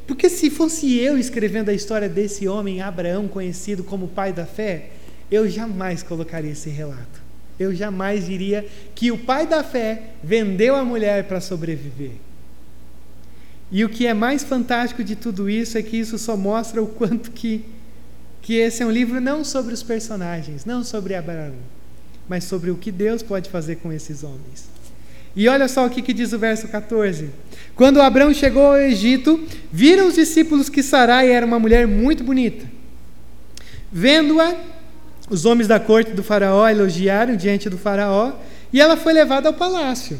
Porque 0.05 0.29
se 0.29 0.49
fosse 0.49 0.97
eu 0.97 1.17
escrevendo 1.17 1.69
a 1.69 1.73
história 1.73 2.09
desse 2.09 2.47
homem 2.47 2.81
Abraão, 2.81 3.27
conhecido 3.27 3.83
como 3.83 4.07
pai 4.07 4.33
da 4.33 4.45
fé, 4.45 4.89
eu 5.31 5.49
jamais 5.49 6.03
colocaria 6.03 6.51
esse 6.51 6.69
relato. 6.69 7.20
Eu 7.61 7.75
jamais 7.75 8.25
diria 8.25 8.65
que 8.95 9.11
o 9.11 9.17
pai 9.17 9.45
da 9.45 9.63
fé 9.63 10.01
vendeu 10.23 10.75
a 10.75 10.83
mulher 10.83 11.25
para 11.25 11.39
sobreviver. 11.39 12.11
E 13.71 13.85
o 13.85 13.89
que 13.89 14.07
é 14.07 14.13
mais 14.13 14.43
fantástico 14.43 15.03
de 15.03 15.15
tudo 15.15 15.49
isso 15.49 15.77
é 15.77 15.83
que 15.83 15.95
isso 15.95 16.17
só 16.17 16.35
mostra 16.35 16.81
o 16.81 16.87
quanto 16.87 17.31
que, 17.31 17.63
que 18.41 18.55
esse 18.55 18.81
é 18.81 18.85
um 18.85 18.91
livro 18.91 19.21
não 19.21 19.43
sobre 19.43 19.73
os 19.73 19.83
personagens, 19.83 20.65
não 20.65 20.83
sobre 20.83 21.15
Abraão, 21.15 21.53
mas 22.27 22.43
sobre 22.43 22.71
o 22.71 22.75
que 22.75 22.91
Deus 22.91 23.21
pode 23.21 23.49
fazer 23.49 23.75
com 23.77 23.93
esses 23.93 24.23
homens. 24.23 24.69
E 25.35 25.47
olha 25.47 25.67
só 25.67 25.85
o 25.85 25.89
que, 25.89 26.01
que 26.01 26.13
diz 26.13 26.33
o 26.33 26.39
verso 26.39 26.67
14. 26.67 27.29
Quando 27.75 28.01
Abraão 28.01 28.33
chegou 28.33 28.65
ao 28.65 28.77
Egito, 28.77 29.39
viram 29.71 30.07
os 30.07 30.15
discípulos 30.15 30.67
que 30.67 30.83
Sarai 30.83 31.31
era 31.31 31.45
uma 31.45 31.59
mulher 31.59 31.87
muito 31.87 32.23
bonita. 32.23 32.65
Vendo-a, 33.91 34.55
os 35.31 35.45
homens 35.45 35.65
da 35.65 35.79
corte 35.79 36.11
do 36.11 36.21
faraó 36.21 36.67
elogiaram 36.67 37.37
diante 37.37 37.69
do 37.69 37.77
faraó, 37.77 38.33
e 38.73 38.81
ela 38.81 38.97
foi 38.97 39.13
levada 39.13 39.47
ao 39.47 39.53
palácio. 39.53 40.19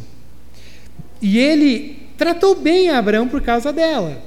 E 1.21 1.38
ele 1.38 2.08
tratou 2.17 2.56
bem 2.56 2.89
Abraão 2.89 3.28
por 3.28 3.41
causa 3.41 3.74
dela. 3.74 4.24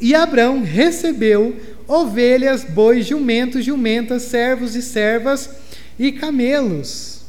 E 0.00 0.12
Abraão 0.12 0.64
recebeu 0.64 1.56
ovelhas, 1.86 2.64
bois, 2.64 3.06
jumentos, 3.06 3.64
jumentas, 3.64 4.22
servos 4.22 4.74
e 4.74 4.82
servas 4.82 5.48
e 5.96 6.10
camelos. 6.10 7.20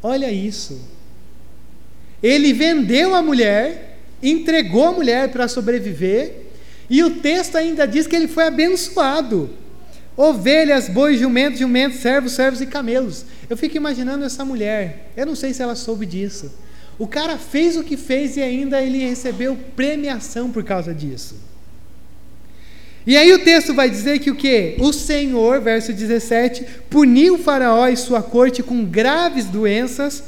Olha 0.00 0.30
isso. 0.30 0.80
Ele 2.22 2.52
vendeu 2.52 3.12
a 3.12 3.22
mulher, 3.22 3.98
entregou 4.22 4.84
a 4.84 4.92
mulher 4.92 5.32
para 5.32 5.48
sobreviver, 5.48 6.44
e 6.88 7.02
o 7.02 7.16
texto 7.16 7.56
ainda 7.56 7.88
diz 7.88 8.06
que 8.06 8.14
ele 8.14 8.28
foi 8.28 8.44
abençoado. 8.44 9.63
Ovelhas, 10.16 10.88
bois, 10.88 11.18
jumentos, 11.18 11.58
jumentos, 11.58 11.98
servos, 11.98 12.32
servos 12.32 12.60
e 12.60 12.66
camelos. 12.66 13.24
Eu 13.50 13.56
fico 13.56 13.76
imaginando 13.76 14.24
essa 14.24 14.44
mulher. 14.44 15.10
Eu 15.16 15.26
não 15.26 15.34
sei 15.34 15.52
se 15.52 15.62
ela 15.62 15.74
soube 15.74 16.06
disso. 16.06 16.52
O 16.98 17.06
cara 17.06 17.36
fez 17.36 17.76
o 17.76 17.82
que 17.82 17.96
fez 17.96 18.36
e 18.36 18.42
ainda 18.42 18.80
ele 18.80 18.98
recebeu 18.98 19.56
premiação 19.74 20.50
por 20.50 20.62
causa 20.62 20.94
disso. 20.94 21.36
E 23.06 23.16
aí 23.16 23.32
o 23.32 23.44
texto 23.44 23.74
vai 23.74 23.90
dizer 23.90 24.18
que 24.20 24.30
o 24.30 24.36
que? 24.36 24.76
O 24.78 24.92
Senhor, 24.92 25.60
verso 25.60 25.92
17, 25.92 26.64
puniu 26.88 27.36
faraó 27.36 27.86
e 27.88 27.96
sua 27.96 28.22
corte 28.22 28.62
com 28.62 28.84
graves 28.84 29.44
doenças 29.44 30.22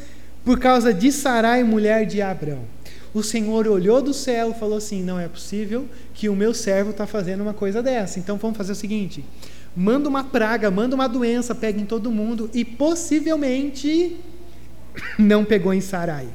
por 0.44 0.59
causa 0.59 0.92
de 0.92 1.11
Sarai, 1.11 1.64
mulher 1.64 2.05
de 2.05 2.20
Abraão. 2.20 2.64
O 3.14 3.22
Senhor 3.22 3.66
olhou 3.66 4.03
do 4.03 4.12
céu 4.12 4.51
e 4.51 4.61
falou 4.61 4.77
assim: 4.77 5.03
Não 5.03 5.18
é 5.18 5.27
possível 5.27 5.87
que 6.12 6.29
o 6.29 6.37
meu 6.37 6.53
servo 6.53 6.90
está 6.90 7.07
fazendo 7.07 7.40
uma 7.40 7.55
coisa 7.55 7.83
dessa. 7.83 8.18
Então 8.18 8.37
vamos 8.37 8.59
fazer 8.59 8.72
o 8.72 8.77
seguinte: 8.77 9.25
manda 9.76 10.08
uma 10.08 10.24
praga, 10.24 10.70
manda 10.70 10.94
uma 10.94 11.06
doença, 11.06 11.54
pega 11.54 11.78
em 11.78 11.84
todo 11.84 12.10
mundo 12.10 12.50
e 12.54 12.64
possivelmente 12.64 14.16
não 15.18 15.44
pegou 15.44 15.74
em 15.74 15.80
Sarai. 15.82 16.26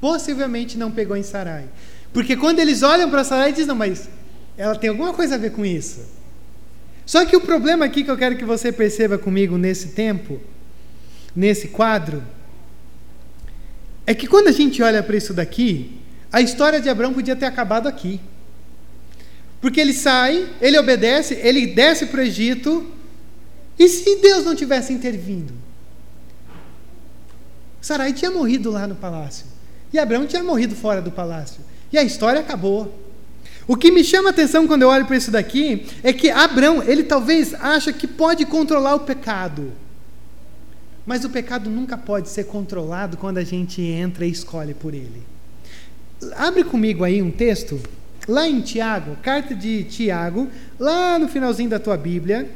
Possivelmente 0.00 0.78
não 0.78 0.92
pegou 0.92 1.16
em 1.16 1.24
Sarai. 1.24 1.68
Porque 2.12 2.36
quando 2.36 2.60
eles 2.60 2.82
olham 2.82 3.10
para 3.10 3.24
Sarai, 3.24 3.50
dizem: 3.50 3.66
Não, 3.66 3.74
mas 3.74 4.08
ela 4.56 4.76
tem 4.76 4.90
alguma 4.90 5.12
coisa 5.12 5.34
a 5.34 5.38
ver 5.38 5.50
com 5.50 5.66
isso. 5.66 6.00
Só 7.04 7.24
que 7.24 7.36
o 7.36 7.40
problema 7.40 7.84
aqui 7.84 8.04
que 8.04 8.10
eu 8.10 8.16
quero 8.16 8.36
que 8.36 8.44
você 8.44 8.70
perceba 8.70 9.18
comigo 9.18 9.58
nesse 9.58 9.88
tempo, 9.88 10.40
nesse 11.34 11.68
quadro, 11.68 12.22
é 14.06 14.14
que 14.14 14.26
quando 14.26 14.48
a 14.48 14.52
gente 14.52 14.82
olha 14.82 15.02
para 15.02 15.16
isso 15.16 15.34
daqui, 15.34 15.98
a 16.30 16.40
história 16.40 16.80
de 16.80 16.88
Abraão 16.88 17.12
podia 17.12 17.34
ter 17.34 17.46
acabado 17.46 17.88
aqui. 17.88 18.20
Porque 19.60 19.80
ele 19.80 19.92
sai, 19.92 20.48
ele 20.60 20.78
obedece, 20.78 21.34
ele 21.34 21.66
desce 21.66 22.06
para 22.06 22.20
o 22.20 22.22
Egito, 22.22 22.86
e 23.78 23.88
se 23.88 24.16
Deus 24.16 24.44
não 24.44 24.54
tivesse 24.54 24.92
intervindo? 24.92 25.52
Sarai 27.80 28.12
tinha 28.12 28.30
morrido 28.30 28.70
lá 28.70 28.86
no 28.86 28.94
palácio. 28.94 29.46
E 29.92 29.98
Abraão 29.98 30.26
tinha 30.26 30.42
morrido 30.42 30.74
fora 30.74 31.00
do 31.00 31.10
palácio. 31.10 31.60
E 31.92 31.96
a 31.98 32.02
história 32.02 32.40
acabou. 32.40 32.92
O 33.66 33.76
que 33.76 33.90
me 33.90 34.02
chama 34.02 34.28
a 34.28 34.30
atenção 34.30 34.66
quando 34.66 34.82
eu 34.82 34.88
olho 34.88 35.06
para 35.06 35.16
isso 35.16 35.30
daqui 35.30 35.86
é 36.02 36.12
que 36.12 36.30
Abraão, 36.30 36.82
ele 36.82 37.04
talvez 37.04 37.54
acha 37.54 37.92
que 37.92 38.06
pode 38.06 38.44
controlar 38.46 38.94
o 38.94 39.00
pecado. 39.00 39.72
Mas 41.06 41.24
o 41.24 41.30
pecado 41.30 41.70
nunca 41.70 41.96
pode 41.96 42.28
ser 42.28 42.44
controlado 42.44 43.16
quando 43.16 43.38
a 43.38 43.44
gente 43.44 43.80
entra 43.80 44.26
e 44.26 44.30
escolhe 44.30 44.74
por 44.74 44.92
ele. 44.92 45.22
Abre 46.36 46.64
comigo 46.64 47.04
aí 47.04 47.22
um 47.22 47.30
texto, 47.30 47.80
lá 48.28 48.46
em 48.46 48.60
Tiago, 48.60 49.16
carta 49.22 49.54
de 49.54 49.84
Tiago, 49.84 50.48
lá 50.78 51.18
no 51.18 51.26
finalzinho 51.28 51.70
da 51.70 51.78
tua 51.78 51.96
Bíblia, 51.96 52.48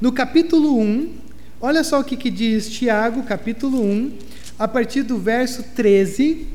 no 0.00 0.12
capítulo 0.12 0.78
1, 0.78 1.12
olha 1.60 1.82
só 1.82 1.98
o 1.98 2.04
que, 2.04 2.16
que 2.16 2.30
diz 2.30 2.70
Tiago, 2.70 3.24
capítulo 3.24 3.82
1, 3.82 4.16
a 4.56 4.68
partir 4.68 5.02
do 5.02 5.18
verso 5.18 5.64
13. 5.74 6.46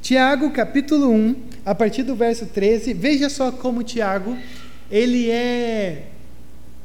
Tiago, 0.00 0.50
capítulo 0.50 1.10
1, 1.10 1.36
a 1.66 1.74
partir 1.74 2.04
do 2.04 2.14
verso 2.14 2.46
13, 2.46 2.94
veja 2.94 3.28
só 3.28 3.50
como 3.50 3.82
Tiago, 3.82 4.36
ele 4.90 5.28
é 5.28 6.08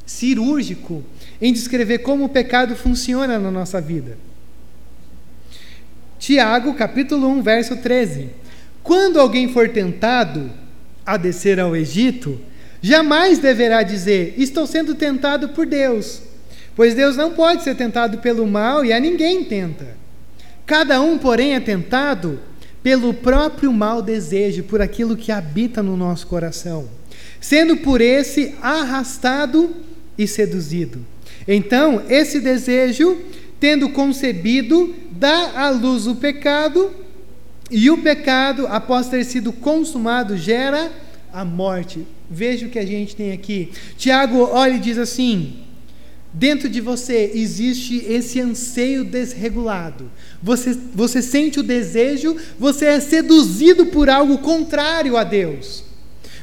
cirúrgico 0.06 1.04
em 1.40 1.54
descrever 1.54 2.00
como 2.00 2.26
o 2.26 2.30
pecado 2.30 2.76
funciona 2.76 3.38
na 3.38 3.52
nossa 3.52 3.80
vida. 3.80 4.29
Tiago, 6.20 6.74
capítulo 6.74 7.30
1, 7.30 7.42
verso 7.42 7.78
13. 7.78 8.30
Quando 8.84 9.20
alguém 9.20 9.48
for 9.48 9.70
tentado 9.70 10.52
a 11.06 11.16
descer 11.16 11.60
ao 11.62 11.74
Egito, 11.76 12.38
jamais 12.82 13.40
deverá 13.40 13.84
dizer: 13.84 14.34
Estou 14.38 14.68
sendo 14.68 14.94
tentado 14.94 15.50
por 15.50 15.66
Deus. 15.66 16.22
Pois 16.76 16.94
Deus 16.94 17.16
não 17.16 17.32
pode 17.32 17.64
ser 17.64 17.76
tentado 17.76 18.18
pelo 18.18 18.46
mal 18.46 18.84
e 18.84 18.92
a 18.92 19.00
ninguém 19.00 19.46
tenta. 19.46 19.98
Cada 20.66 21.02
um, 21.02 21.18
porém, 21.18 21.56
é 21.56 21.60
tentado 21.60 22.40
pelo 22.84 23.14
próprio 23.14 23.72
mau 23.72 24.02
desejo, 24.02 24.64
por 24.64 24.82
aquilo 24.82 25.16
que 25.18 25.32
habita 25.32 25.82
no 25.82 25.98
nosso 25.98 26.28
coração, 26.28 26.90
sendo 27.40 27.78
por 27.78 28.02
esse 28.02 28.56
arrastado 28.62 29.74
e 30.18 30.28
seduzido. 30.28 31.06
Então, 31.48 32.04
esse 32.10 32.40
desejo, 32.40 33.18
tendo 33.60 33.90
concebido, 33.90 34.96
dá 35.12 35.66
à 35.66 35.70
luz 35.70 36.08
o 36.08 36.16
pecado, 36.16 36.92
e 37.72 37.90
o 37.92 38.00
pecado, 38.00 38.66
após 38.68 39.10
ter 39.10 39.24
sido 39.24 39.54
consumado, 39.54 40.38
gera 40.38 40.92
a 41.32 41.46
morte. 41.46 42.06
Veja 42.30 42.66
o 42.66 42.70
que 42.70 42.80
a 42.80 42.86
gente 42.86 43.16
tem 43.16 43.32
aqui. 43.32 43.70
Tiago 43.98 44.40
olha 44.52 44.74
e 44.74 44.80
diz 44.80 44.98
assim: 44.98 45.58
dentro 46.34 46.68
de 46.68 46.82
você 46.82 47.32
existe 47.36 48.04
esse 48.08 48.40
anseio 48.40 49.04
desregulado. 49.04 50.10
Você, 50.42 50.76
você 50.96 51.22
sente 51.22 51.60
o 51.60 51.64
desejo, 51.64 52.36
você 52.58 52.86
é 52.86 53.00
seduzido 53.00 53.88
por 53.88 54.10
algo 54.10 54.40
contrário 54.40 55.16
a 55.16 55.24
Deus 55.24 55.89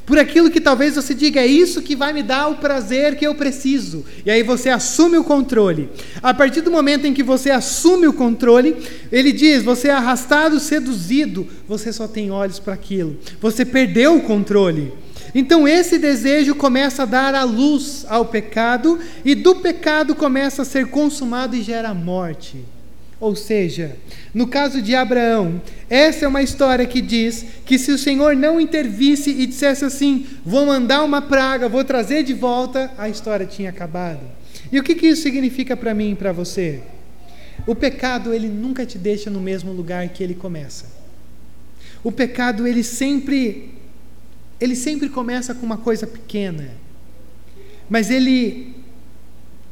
por 0.07 0.21
aquilo 0.21 0.51
que 0.51 0.61
talvez 0.61 0.95
você 0.95 1.13
diga, 1.13 1.41
é 1.41 1.47
isso 1.47 1.83
que 1.83 1.97
vai 1.97 2.13
me 2.13 2.23
dar 2.23 2.47
o 2.47 2.57
prazer 2.57 3.17
que 3.17 3.27
eu 3.27 3.35
preciso. 3.35 4.05
E 4.25 4.31
aí 4.31 4.45
você 4.45 4.71
assume 4.71 5.19
o 5.19 5.25
controle. 5.25 5.91
A 6.23 6.33
partir 6.33 6.61
do 6.61 6.71
momento 6.71 7.07
em 7.07 7.13
que 7.13 7.25
você 7.25 7.51
assume 7.51 8.07
o 8.07 8.13
controle, 8.13 8.77
ele 9.11 9.33
diz: 9.33 9.65
você 9.65 9.89
é 9.89 9.93
arrastado, 9.93 10.61
seduzido, 10.61 11.47
você 11.69 11.93
só 11.93 12.07
tem 12.07 12.31
olhos 12.31 12.61
para 12.61 12.75
aquilo. 12.75 13.19
Você 13.41 13.65
perdeu 13.65 14.17
o 14.17 14.23
controle. 14.23 14.93
Então 15.35 15.67
esse 15.67 15.99
desejo 15.99 16.55
começa 16.55 17.03
a 17.03 17.07
dar 17.07 17.35
a 17.35 17.43
luz 17.43 18.07
ao 18.09 18.27
pecado, 18.27 19.01
e 19.25 19.35
do 19.35 19.57
pecado 19.57 20.15
começa 20.15 20.63
a 20.63 20.65
ser 20.65 20.87
consumado 20.87 21.57
e 21.57 21.63
gera 21.63 21.93
morte. 21.93 22.65
Ou 23.19 23.35
seja, 23.35 23.97
no 24.35 24.47
caso 24.47 24.83
de 24.83 24.95
Abraão, 24.95 25.61
essa 25.89 26.27
é 26.27 26.29
uma 26.29 26.43
história 26.43 26.85
que 26.87 27.01
diz 27.01 27.47
que 27.65 27.79
se 27.79 27.91
o 27.91 27.97
Senhor 27.97 28.37
não 28.37 28.61
intervisse 28.61 29.31
e 29.31 29.47
dissesse 29.47 29.85
assim: 29.87 30.27
vou 30.45 30.67
mandar 30.67 31.03
uma 31.03 31.23
praga, 31.23 31.69
vou 31.69 31.83
trazer 31.83 32.23
de 32.23 32.35
volta, 32.35 32.93
a 32.99 33.09
história 33.09 33.47
tinha 33.47 33.71
acabado. 33.71 34.21
E 34.71 34.79
o 34.79 34.83
que, 34.83 34.95
que 34.95 35.07
isso 35.07 35.23
significa 35.23 35.77
para 35.77 35.95
mim 35.95 36.13
e 36.13 36.15
para 36.15 36.31
você? 36.31 36.83
O 37.67 37.75
pecado, 37.75 38.35
ele 38.35 38.49
nunca 38.49 38.85
te 38.85 38.99
deixa 38.99 39.31
no 39.31 39.41
mesmo 39.41 39.73
lugar 39.73 40.07
que 40.11 40.23
ele 40.23 40.35
começa. 40.35 40.85
O 42.05 42.13
pecado, 42.13 42.67
ele 42.67 42.83
sempre 42.83 43.71
ele 44.61 44.77
sempre 44.77 45.09
começa 45.09 45.55
com 45.55 45.65
uma 45.65 45.79
coisa 45.79 46.07
pequena. 46.07 46.69
Mas 47.89 48.11
ele 48.11 48.75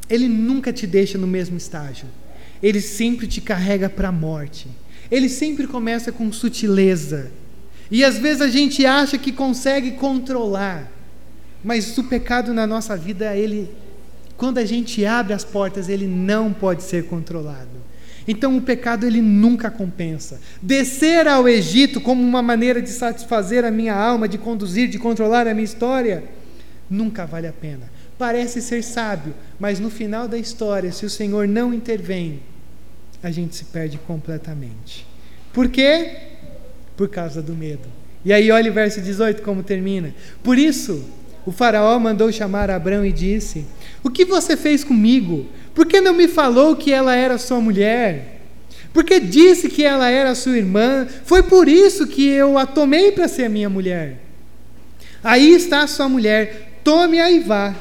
ele 0.08 0.28
nunca 0.28 0.72
te 0.72 0.86
deixa 0.86 1.18
no 1.18 1.26
mesmo 1.26 1.58
estágio 1.58 2.06
ele 2.64 2.80
sempre 2.80 3.26
te 3.26 3.42
carrega 3.42 3.90
para 3.90 4.08
a 4.08 4.12
morte. 4.12 4.66
Ele 5.10 5.28
sempre 5.28 5.66
começa 5.66 6.10
com 6.10 6.32
sutileza. 6.32 7.30
E 7.90 8.02
às 8.02 8.16
vezes 8.16 8.40
a 8.40 8.48
gente 8.48 8.86
acha 8.86 9.18
que 9.18 9.30
consegue 9.30 9.90
controlar, 9.90 10.90
mas 11.62 11.98
o 11.98 12.04
pecado 12.04 12.54
na 12.54 12.66
nossa 12.66 12.96
vida, 12.96 13.36
ele, 13.36 13.70
quando 14.38 14.56
a 14.56 14.64
gente 14.64 15.04
abre 15.04 15.34
as 15.34 15.44
portas, 15.44 15.90
ele 15.90 16.06
não 16.06 16.54
pode 16.54 16.82
ser 16.84 17.04
controlado. 17.04 17.68
Então 18.26 18.56
o 18.56 18.62
pecado 18.62 19.06
ele 19.06 19.20
nunca 19.20 19.70
compensa. 19.70 20.40
Descer 20.62 21.28
ao 21.28 21.46
Egito 21.46 22.00
como 22.00 22.22
uma 22.22 22.40
maneira 22.40 22.80
de 22.80 22.88
satisfazer 22.88 23.62
a 23.62 23.70
minha 23.70 23.94
alma, 23.94 24.26
de 24.26 24.38
conduzir, 24.38 24.88
de 24.88 24.98
controlar 24.98 25.46
a 25.46 25.52
minha 25.52 25.66
história, 25.66 26.24
nunca 26.88 27.26
vale 27.26 27.46
a 27.46 27.52
pena. 27.52 27.92
Parece 28.16 28.62
ser 28.62 28.82
sábio, 28.82 29.34
mas 29.60 29.78
no 29.78 29.90
final 29.90 30.26
da 30.26 30.38
história, 30.38 30.90
se 30.92 31.04
o 31.04 31.10
Senhor 31.10 31.46
não 31.46 31.74
intervém, 31.74 32.40
a 33.24 33.30
gente 33.30 33.56
se 33.56 33.64
perde 33.64 33.98
completamente. 34.06 35.06
Por 35.50 35.70
quê? 35.70 36.10
Por 36.94 37.08
causa 37.08 37.40
do 37.40 37.54
medo. 37.54 37.88
E 38.22 38.30
aí, 38.34 38.50
olha 38.50 38.70
o 38.70 38.74
verso 38.74 39.00
18 39.00 39.40
como 39.40 39.62
termina. 39.62 40.14
Por 40.42 40.58
isso, 40.58 41.02
o 41.46 41.50
Faraó 41.50 41.98
mandou 41.98 42.30
chamar 42.30 42.70
Abraão 42.70 43.02
e 43.02 43.10
disse: 43.10 43.64
O 44.02 44.10
que 44.10 44.26
você 44.26 44.58
fez 44.58 44.84
comigo? 44.84 45.46
Por 45.74 45.86
que 45.86 46.02
não 46.02 46.12
me 46.12 46.28
falou 46.28 46.76
que 46.76 46.92
ela 46.92 47.16
era 47.16 47.38
sua 47.38 47.60
mulher? 47.62 48.42
Porque 48.92 49.18
disse 49.18 49.70
que 49.70 49.82
ela 49.82 50.10
era 50.10 50.34
sua 50.34 50.58
irmã? 50.58 51.06
Foi 51.24 51.42
por 51.42 51.66
isso 51.66 52.06
que 52.06 52.28
eu 52.28 52.58
a 52.58 52.66
tomei 52.66 53.10
para 53.10 53.26
ser 53.26 53.48
minha 53.48 53.70
mulher. 53.70 54.18
Aí 55.22 55.54
está 55.54 55.86
sua 55.86 56.10
mulher, 56.10 56.80
tome-a 56.84 57.30
e 57.30 57.40
vá. 57.40 57.74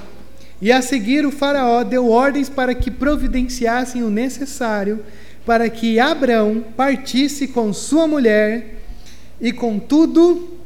E 0.61 0.71
a 0.71 0.81
seguir, 0.81 1.25
o 1.25 1.31
Faraó 1.31 1.83
deu 1.83 2.09
ordens 2.09 2.47
para 2.47 2.73
que 2.73 2.89
providenciassem 2.89 4.01
o 4.03 4.09
necessário 4.09 5.03
para 5.45 5.69
que 5.69 5.99
Abraão 5.99 6.63
partisse 6.75 7.47
com 7.47 7.73
sua 7.73 8.07
mulher 8.07 8.79
e 9.41 9.51
com 9.51 9.77
tudo 9.79 10.57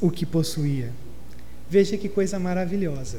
o 0.00 0.10
que 0.10 0.26
possuía. 0.26 0.92
Veja 1.68 1.96
que 1.96 2.08
coisa 2.08 2.38
maravilhosa. 2.38 3.18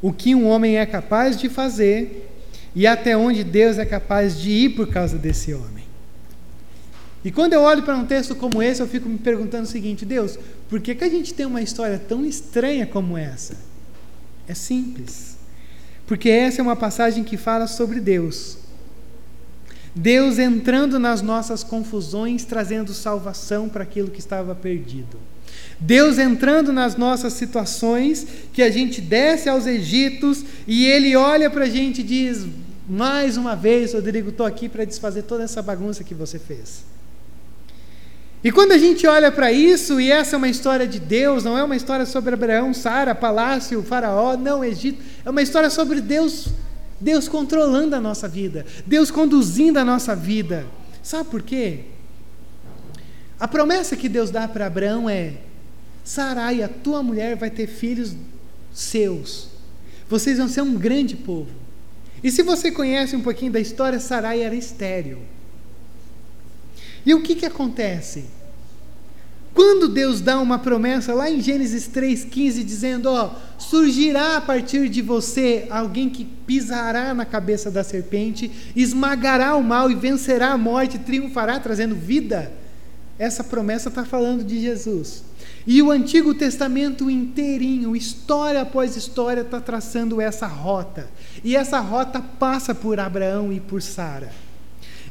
O 0.00 0.12
que 0.12 0.34
um 0.34 0.46
homem 0.46 0.78
é 0.78 0.86
capaz 0.86 1.36
de 1.36 1.48
fazer 1.48 2.28
e 2.74 2.86
até 2.86 3.16
onde 3.16 3.44
Deus 3.44 3.78
é 3.78 3.84
capaz 3.84 4.40
de 4.40 4.50
ir 4.50 4.70
por 4.70 4.88
causa 4.88 5.18
desse 5.18 5.52
homem. 5.52 5.84
E 7.24 7.30
quando 7.30 7.52
eu 7.52 7.60
olho 7.60 7.82
para 7.82 7.96
um 7.96 8.04
texto 8.04 8.34
como 8.34 8.62
esse, 8.62 8.80
eu 8.80 8.88
fico 8.88 9.08
me 9.08 9.18
perguntando 9.18 9.64
o 9.64 9.70
seguinte: 9.70 10.04
Deus, 10.04 10.38
por 10.68 10.80
que, 10.80 10.94
que 10.94 11.04
a 11.04 11.08
gente 11.08 11.32
tem 11.32 11.46
uma 11.46 11.62
história 11.62 11.98
tão 11.98 12.24
estranha 12.24 12.86
como 12.86 13.16
essa? 13.16 13.56
É 14.48 14.54
simples. 14.54 15.36
Porque 16.06 16.28
essa 16.28 16.60
é 16.60 16.62
uma 16.62 16.74
passagem 16.74 17.22
que 17.22 17.36
fala 17.36 17.66
sobre 17.66 18.00
Deus, 18.00 18.58
Deus 19.94 20.38
entrando 20.38 20.98
nas 20.98 21.20
nossas 21.20 21.62
confusões, 21.62 22.44
trazendo 22.44 22.94
salvação 22.94 23.68
para 23.68 23.82
aquilo 23.82 24.10
que 24.10 24.20
estava 24.20 24.54
perdido. 24.54 25.18
Deus 25.78 26.18
entrando 26.18 26.72
nas 26.72 26.96
nossas 26.96 27.34
situações, 27.34 28.26
que 28.52 28.62
a 28.62 28.70
gente 28.70 29.00
desce 29.00 29.48
aos 29.48 29.66
Egípcios 29.66 30.44
e 30.66 30.86
Ele 30.86 31.14
olha 31.14 31.50
para 31.50 31.64
a 31.64 31.68
gente 31.68 32.00
e 32.00 32.04
diz: 32.04 32.46
Mais 32.88 33.36
uma 33.36 33.54
vez, 33.54 33.92
Rodrigo, 33.92 34.30
estou 34.30 34.46
aqui 34.46 34.68
para 34.68 34.84
desfazer 34.84 35.22
toda 35.22 35.44
essa 35.44 35.60
bagunça 35.60 36.04
que 36.04 36.14
você 36.14 36.38
fez. 36.38 36.84
E 38.44 38.50
quando 38.50 38.72
a 38.72 38.78
gente 38.78 39.06
olha 39.06 39.30
para 39.30 39.52
isso, 39.52 40.00
e 40.00 40.10
essa 40.10 40.34
é 40.34 40.38
uma 40.38 40.48
história 40.48 40.86
de 40.86 40.98
Deus, 40.98 41.44
não 41.44 41.56
é 41.56 41.62
uma 41.62 41.76
história 41.76 42.04
sobre 42.04 42.34
Abraão, 42.34 42.74
Sara, 42.74 43.14
Palácio, 43.14 43.82
Faraó, 43.82 44.36
não, 44.36 44.64
Egito, 44.64 45.00
é 45.24 45.30
uma 45.30 45.42
história 45.42 45.70
sobre 45.70 46.00
Deus 46.00 46.48
Deus 47.02 47.28
controlando 47.28 47.96
a 47.96 48.00
nossa 48.00 48.28
vida, 48.28 48.64
Deus 48.86 49.10
conduzindo 49.10 49.76
a 49.78 49.84
nossa 49.84 50.14
vida. 50.14 50.64
Sabe 51.02 51.28
por 51.28 51.42
quê? 51.42 51.80
A 53.40 53.48
promessa 53.48 53.96
que 53.96 54.08
Deus 54.08 54.30
dá 54.30 54.46
para 54.46 54.66
Abraão 54.66 55.10
é: 55.10 55.34
Sarai, 56.04 56.62
a 56.62 56.68
tua 56.68 57.02
mulher 57.02 57.36
vai 57.36 57.50
ter 57.50 57.66
filhos 57.66 58.14
seus. 58.72 59.48
Vocês 60.08 60.38
vão 60.38 60.46
ser 60.48 60.62
um 60.62 60.74
grande 60.74 61.16
povo. 61.16 61.50
E 62.22 62.30
se 62.30 62.40
você 62.42 62.70
conhece 62.70 63.16
um 63.16 63.20
pouquinho 63.20 63.50
da 63.50 63.58
história, 63.58 63.98
Sarai 63.98 64.40
era 64.40 64.54
estéril. 64.54 65.18
E 67.04 67.12
o 67.14 67.20
que, 67.20 67.34
que 67.34 67.44
acontece? 67.44 68.26
Quando 69.54 69.86
Deus 69.88 70.20
dá 70.20 70.40
uma 70.40 70.58
promessa 70.58 71.12
lá 71.12 71.30
em 71.30 71.40
Gênesis 71.40 71.88
3,15, 71.88 72.64
dizendo: 72.64 73.10
Ó, 73.10 73.30
surgirá 73.58 74.36
a 74.36 74.40
partir 74.40 74.88
de 74.88 75.02
você 75.02 75.66
alguém 75.70 76.08
que 76.08 76.24
pisará 76.24 77.12
na 77.12 77.26
cabeça 77.26 77.70
da 77.70 77.84
serpente, 77.84 78.50
esmagará 78.74 79.54
o 79.54 79.62
mal 79.62 79.90
e 79.90 79.94
vencerá 79.94 80.52
a 80.52 80.58
morte, 80.58 80.98
triunfará 80.98 81.60
trazendo 81.60 81.94
vida. 81.94 82.52
Essa 83.18 83.44
promessa 83.44 83.88
está 83.90 84.04
falando 84.04 84.42
de 84.42 84.58
Jesus. 84.60 85.22
E 85.66 85.82
o 85.82 85.90
Antigo 85.90 86.34
Testamento 86.34 87.10
inteirinho, 87.10 87.94
história 87.94 88.62
após 88.62 88.96
história, 88.96 89.42
está 89.42 89.60
traçando 89.60 90.20
essa 90.20 90.46
rota. 90.46 91.08
E 91.44 91.54
essa 91.54 91.78
rota 91.78 92.20
passa 92.20 92.74
por 92.74 92.98
Abraão 92.98 93.52
e 93.52 93.60
por 93.60 93.82
Sara. 93.82 94.32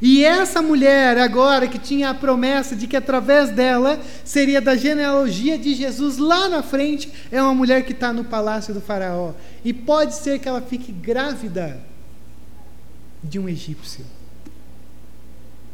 E 0.02 0.26
essa 0.26 0.64
mulher, 0.64 1.20
agora 1.20 1.68
que 1.68 1.78
tinha 1.78 2.10
a 2.10 2.14
promessa 2.14 2.76
de 2.76 2.88
que 2.88 2.98
através 2.98 3.52
dela 3.52 4.02
seria 4.26 4.60
da 4.60 4.76
genealogia 4.76 5.60
de 5.60 5.76
Jesus 5.76 6.18
lá 6.18 6.50
na 6.50 6.64
frente, 6.64 7.12
é 7.32 7.40
uma 7.40 7.54
mulher 7.54 7.86
que 7.86 7.92
está 7.92 8.12
no 8.12 8.24
palácio 8.24 8.74
do 8.74 8.82
Faraó. 8.82 9.34
E 9.64 9.72
pode 9.72 10.16
ser 10.16 10.40
que 10.40 10.50
ela 10.50 10.62
fique 10.62 10.92
grávida 10.92 11.80
de 13.24 13.38
um 13.38 13.48
egípcio. 13.48 14.04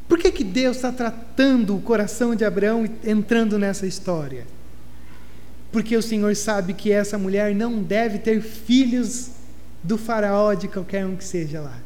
Por 0.09 0.19
que, 0.19 0.29
que 0.29 0.43
Deus 0.43 0.75
está 0.75 0.91
tratando 0.91 1.77
o 1.77 1.81
coração 1.81 2.35
de 2.35 2.43
Abraão 2.43 2.85
entrando 3.05 3.57
nessa 3.57 3.87
história? 3.87 4.45
Porque 5.71 5.95
o 5.95 6.01
Senhor 6.01 6.35
sabe 6.35 6.73
que 6.73 6.91
essa 6.91 7.17
mulher 7.17 7.55
não 7.55 7.81
deve 7.81 8.19
ter 8.19 8.41
filhos 8.41 9.31
do 9.81 9.97
Faraó, 9.97 10.53
de 10.53 10.67
qualquer 10.67 11.05
um 11.05 11.15
que 11.15 11.23
seja 11.23 11.61
lá. 11.61 11.77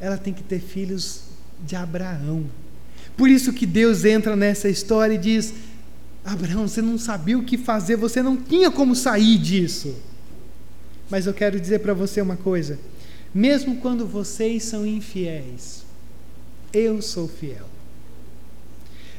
Ela 0.00 0.16
tem 0.16 0.32
que 0.32 0.42
ter 0.42 0.60
filhos 0.60 1.27
de 1.64 1.76
Abraão. 1.76 2.44
Por 3.16 3.28
isso 3.28 3.52
que 3.52 3.66
Deus 3.66 4.04
entra 4.04 4.36
nessa 4.36 4.68
história 4.68 5.14
e 5.14 5.18
diz: 5.18 5.54
Abraão, 6.24 6.68
você 6.68 6.82
não 6.82 6.98
sabia 6.98 7.38
o 7.38 7.44
que 7.44 7.56
fazer, 7.56 7.96
você 7.96 8.22
não 8.22 8.36
tinha 8.36 8.70
como 8.70 8.94
sair 8.94 9.38
disso. 9.38 9.94
Mas 11.10 11.26
eu 11.26 11.34
quero 11.34 11.60
dizer 11.60 11.80
para 11.80 11.94
você 11.94 12.20
uma 12.20 12.36
coisa: 12.36 12.78
mesmo 13.34 13.76
quando 13.76 14.06
vocês 14.06 14.62
são 14.62 14.86
infiéis, 14.86 15.84
eu 16.72 17.00
sou 17.02 17.26
fiel. 17.26 17.66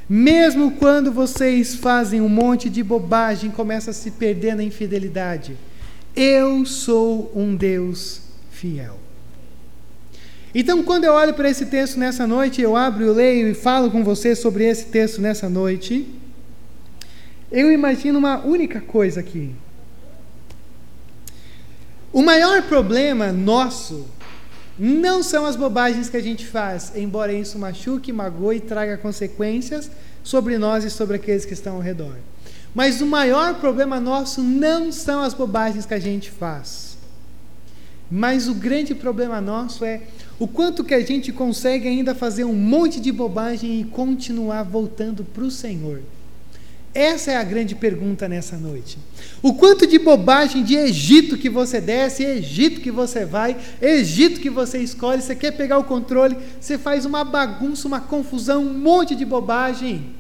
Mesmo 0.08 0.72
quando 0.72 1.12
vocês 1.12 1.76
fazem 1.76 2.20
um 2.20 2.30
monte 2.30 2.68
de 2.70 2.82
bobagem, 2.82 3.52
começa 3.52 3.92
a 3.92 3.94
se 3.94 4.10
perder 4.10 4.56
na 4.56 4.64
infidelidade, 4.64 5.56
eu 6.16 6.66
sou 6.66 7.32
um 7.36 7.56
Deus 7.56 8.22
fiel. 8.50 8.98
Então, 10.54 10.84
quando 10.84 11.04
eu 11.04 11.14
olho 11.14 11.34
para 11.34 11.50
esse 11.50 11.68
texto 11.68 12.00
nessa 12.00 12.26
noite, 12.26 12.62
eu 12.62 12.76
abro, 12.76 13.06
eu 13.06 13.14
leio 13.14 13.48
e 13.50 13.54
falo 13.54 13.92
com 13.92 14.04
você 14.04 14.36
sobre 14.36 14.66
esse 14.66 14.86
texto 14.86 15.22
nessa 15.22 15.48
noite, 15.48 16.08
eu 17.52 17.72
imagino 17.72 18.18
uma 18.18 18.40
única 18.40 18.82
coisa 18.82 19.20
aqui. 19.20 19.54
O 22.12 22.24
maior 22.24 22.64
problema 22.64 23.32
nosso 23.32 24.08
não 24.78 25.22
são 25.22 25.46
as 25.46 25.56
bobagens 25.56 26.10
que 26.10 26.18
a 26.18 26.22
gente 26.22 26.48
faz, 26.48 26.94
embora 26.96 27.32
isso 27.32 27.60
machuque, 27.60 28.12
magoe 28.12 28.58
e 28.58 28.62
traga 28.62 28.98
consequências 28.98 29.92
sobre 30.24 30.58
nós 30.58 30.84
e 30.84 30.90
sobre 30.90 31.18
aqueles 31.18 31.46
que 31.46 31.54
estão 31.54 31.76
ao 31.76 31.82
redor. 31.82 32.16
Mas 32.74 33.02
o 33.02 33.06
maior 33.06 33.56
problema 33.56 34.00
nosso 34.00 34.42
não 34.42 34.92
são 34.92 35.22
as 35.22 35.34
bobagens 35.34 35.86
que 35.86 35.94
a 35.94 36.00
gente 36.00 36.32
faz. 36.32 36.98
Mas 38.10 38.48
o 38.48 38.56
grande 38.56 38.96
problema 38.96 39.40
nosso 39.40 39.86
é 39.86 40.02
o 40.40 40.48
quanto 40.48 40.84
que 40.86 40.94
a 40.94 41.02
gente 41.02 41.34
consegue 41.34 41.88
ainda 41.88 42.16
fazer 42.16 42.46
um 42.46 42.54
monte 42.54 43.00
de 43.02 43.12
bobagem 43.12 43.82
e 43.82 43.84
continuar 43.84 44.64
voltando 44.64 45.24
para 45.26 45.44
o 45.44 45.52
Senhor. 45.52 46.02
Essa 46.94 47.32
é 47.32 47.36
a 47.36 47.44
grande 47.44 47.76
pergunta 47.76 48.28
nessa 48.28 48.58
noite. 48.58 48.98
O 49.44 49.54
quanto 49.54 49.86
de 49.86 50.00
bobagem 50.00 50.64
de 50.64 50.76
Egito 50.76 51.38
que 51.38 51.50
você 51.50 51.80
desce, 51.80 52.24
Egito 52.24 52.82
que 52.82 52.90
você 52.90 53.26
vai, 53.26 53.56
Egito 53.82 54.40
que 54.40 54.50
você 54.50 54.80
escolhe, 54.80 55.22
você 55.22 55.36
quer 55.36 55.52
pegar 55.52 55.78
o 55.78 55.84
controle, 55.84 56.38
você 56.60 56.78
faz 56.78 57.06
uma 57.06 57.24
bagunça, 57.24 57.88
uma 57.88 58.02
confusão, 58.02 58.64
um 58.64 58.74
monte 58.74 59.16
de 59.16 59.26
bobagem. 59.26 60.16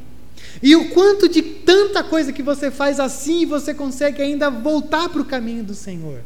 E 0.61 0.75
o 0.75 0.89
quanto 0.89 1.27
de 1.27 1.41
tanta 1.41 2.03
coisa 2.03 2.31
que 2.31 2.43
você 2.43 2.69
faz 2.69 2.99
assim, 2.99 3.45
você 3.45 3.73
consegue 3.73 4.21
ainda 4.21 4.49
voltar 4.49 5.09
para 5.09 5.21
o 5.21 5.25
caminho 5.25 5.63
do 5.63 5.73
Senhor. 5.73 6.21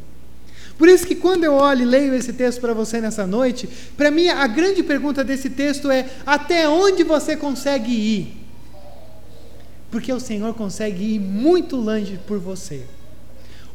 Por 0.76 0.88
isso 0.88 1.06
que 1.06 1.14
quando 1.14 1.44
eu 1.44 1.54
olho 1.54 1.82
e 1.82 1.84
leio 1.84 2.14
esse 2.14 2.32
texto 2.32 2.60
para 2.60 2.74
você 2.74 3.00
nessa 3.00 3.26
noite, 3.26 3.68
para 3.96 4.10
mim 4.10 4.28
a 4.28 4.46
grande 4.46 4.82
pergunta 4.82 5.22
desse 5.22 5.50
texto 5.50 5.90
é: 5.90 6.08
até 6.26 6.68
onde 6.68 7.04
você 7.04 7.36
consegue 7.36 7.92
ir? 7.92 8.44
Porque 9.90 10.12
o 10.12 10.18
Senhor 10.18 10.52
consegue 10.54 11.14
ir 11.14 11.20
muito 11.20 11.76
longe 11.76 12.18
por 12.26 12.38
você. 12.38 12.82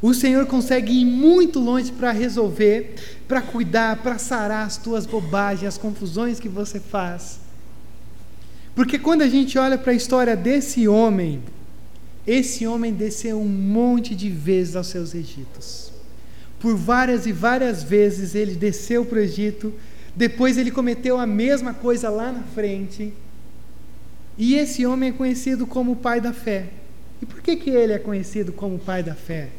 O 0.02 0.14
Senhor 0.14 0.46
consegue 0.46 0.92
ir 1.00 1.04
muito 1.04 1.58
longe 1.58 1.92
para 1.92 2.10
resolver, 2.10 2.94
para 3.28 3.42
cuidar, 3.42 3.96
para 4.02 4.18
sarar 4.18 4.66
as 4.66 4.76
tuas 4.76 5.06
bobagens, 5.06 5.68
as 5.68 5.78
confusões 5.78 6.40
que 6.40 6.48
você 6.48 6.80
faz. 6.80 7.40
Porque 8.74 8.98
quando 8.98 9.22
a 9.22 9.28
gente 9.28 9.58
olha 9.58 9.76
para 9.76 9.92
a 9.92 9.94
história 9.94 10.36
desse 10.36 10.88
homem, 10.88 11.42
esse 12.26 12.66
homem 12.66 12.94
desceu 12.94 13.40
um 13.40 13.48
monte 13.48 14.14
de 14.14 14.30
vezes 14.30 14.76
aos 14.76 14.86
seus 14.86 15.14
Egitos. 15.14 15.90
Por 16.60 16.76
várias 16.76 17.26
e 17.26 17.32
várias 17.32 17.82
vezes 17.82 18.34
ele 18.36 18.54
desceu 18.54 19.04
para 19.04 19.18
o 19.18 19.22
Egito, 19.22 19.74
depois 20.14 20.56
ele 20.56 20.70
cometeu 20.70 21.18
a 21.18 21.26
mesma 21.26 21.74
coisa 21.74 22.08
lá 22.08 22.30
na 22.30 22.42
frente 22.42 23.12
e 24.40 24.54
esse 24.54 24.86
homem 24.86 25.10
é 25.10 25.12
conhecido 25.12 25.66
como 25.66 25.92
o 25.92 25.96
pai 25.96 26.18
da 26.18 26.32
fé. 26.32 26.68
E 27.20 27.26
por 27.26 27.42
que, 27.42 27.56
que 27.56 27.68
ele 27.68 27.92
é 27.92 27.98
conhecido 27.98 28.52
como 28.52 28.76
o 28.76 28.78
pai 28.78 29.02
da 29.02 29.14
fé? 29.14 29.50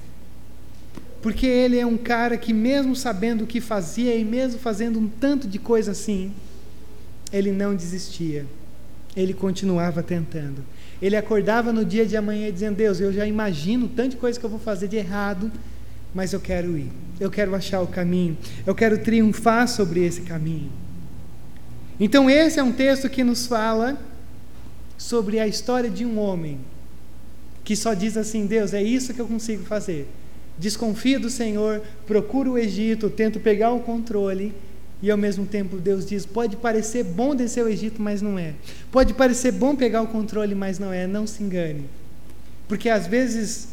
Porque 1.22 1.46
ele 1.46 1.78
é 1.78 1.86
um 1.86 1.98
cara 1.98 2.36
que, 2.36 2.52
mesmo 2.52 2.96
sabendo 2.96 3.44
o 3.44 3.48
que 3.48 3.62
fazia 3.62 4.16
e 4.16 4.26
mesmo 4.26 4.60
fazendo 4.60 5.00
um 5.00 5.08
tanto 5.08 5.48
de 5.48 5.60
coisa 5.60 5.92
assim, 5.92 6.34
ele 7.32 7.52
não 7.52 7.76
desistia. 7.76 8.46
Ele 9.16 9.36
continuava 9.36 10.02
tentando. 10.02 10.64
Ele 11.00 11.16
acordava 11.16 11.72
no 11.72 11.86
dia 11.86 12.06
de 12.06 12.18
amanhã 12.18 12.52
dizendo: 12.52 12.78
Deus, 12.78 13.00
eu 13.00 13.14
já 13.14 13.28
imagino 13.28 13.88
tanto 13.88 14.12
de 14.12 14.18
coisa 14.18 14.40
que 14.40 14.46
eu 14.46 14.50
vou 14.50 14.60
fazer 14.60 14.88
de 14.88 14.96
errado, 14.96 15.52
mas 16.13 16.34
eu 16.34 16.39
quero 16.39 16.78
ir. 16.78 16.91
Eu 17.19 17.30
quero 17.30 17.56
achar 17.56 17.82
o 17.82 17.88
caminho. 17.88 18.38
Eu 18.65 18.76
quero 18.76 18.97
triunfar 18.97 19.67
sobre 19.67 20.04
esse 20.04 20.21
caminho. 20.21 20.71
Então, 22.00 22.30
esse 22.30 22.60
é 22.60 22.63
um 22.63 22.71
texto 22.71 23.10
que 23.10 23.24
nos 23.24 23.45
fala 23.45 23.97
sobre 24.97 25.39
a 25.39 25.47
história 25.47 25.89
de 25.89 26.06
um 26.06 26.17
homem 26.19 26.60
que 27.63 27.76
só 27.76 27.93
diz 27.93 28.17
assim: 28.17 28.45
Deus, 28.45 28.74
é 28.74 28.82
isso 28.82 29.13
que 29.13 29.21
eu 29.21 29.28
consigo 29.28 29.63
fazer. 29.63 30.08
Desconfio 30.58 31.19
do 31.19 31.30
Senhor, 31.30 31.82
procuro 32.06 32.54
o 32.54 32.58
Egito, 32.58 33.10
tento 33.10 33.39
pegar 33.39 33.71
o 33.71 33.80
controle. 33.80 34.54
E 35.02 35.10
ao 35.10 35.17
mesmo 35.17 35.45
tempo 35.45 35.78
Deus 35.78 36.06
diz: 36.06 36.26
pode 36.26 36.56
parecer 36.58 37.04
bom 37.04 37.34
descer 37.36 37.63
o 37.63 37.69
Egito, 37.69 38.02
mas 38.02 38.21
não 38.21 38.38
é. 38.38 38.54
Pode 38.91 39.13
parecer 39.13 39.52
bom 39.52 39.76
pegar 39.76 40.02
o 40.02 40.08
controle, 40.08 40.54
mas 40.54 40.78
não 40.78 40.91
é. 40.91 41.08
Não 41.08 41.26
se 41.26 41.43
engane. 41.43 41.86
Porque 42.67 42.89
às 42.89 43.08
vezes 43.08 43.69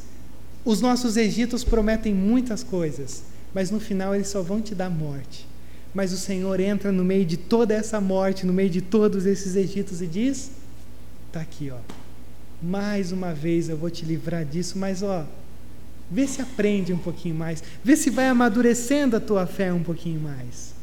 os 0.64 0.80
nossos 0.80 1.16
Egitos 1.16 1.64
prometem 1.64 2.14
muitas 2.14 2.62
coisas, 2.62 3.22
mas 3.54 3.70
no 3.70 3.80
final 3.80 4.14
eles 4.14 4.28
só 4.28 4.42
vão 4.42 4.60
te 4.60 4.74
dar 4.74 4.90
morte. 4.90 5.46
Mas 5.94 6.12
o 6.12 6.18
Senhor 6.18 6.60
entra 6.60 6.92
no 6.92 7.04
meio 7.04 7.24
de 7.24 7.36
toda 7.36 7.74
essa 7.74 8.00
morte, 8.00 8.44
no 8.44 8.52
meio 8.52 8.70
de 8.70 8.80
todos 8.80 9.26
esses 9.26 9.56
Egitos 9.56 10.02
e 10.02 10.06
diz: 10.06 10.50
Está 11.28 11.40
aqui, 11.40 11.70
ó. 11.70 11.78
Mais 12.62 13.12
uma 13.12 13.32
vez 13.32 13.68
eu 13.68 13.76
vou 13.76 13.88
te 13.88 14.04
livrar 14.04 14.44
disso, 14.44 14.78
mas 14.78 15.02
ó, 15.02 15.24
vê 16.10 16.26
se 16.26 16.42
aprende 16.42 16.92
um 16.92 16.98
pouquinho 16.98 17.34
mais, 17.34 17.62
vê 17.84 17.96
se 17.96 18.10
vai 18.10 18.26
amadurecendo 18.26 19.16
a 19.16 19.20
tua 19.20 19.46
fé 19.46 19.72
um 19.72 19.82
pouquinho 19.82 20.20
mais. 20.20 20.74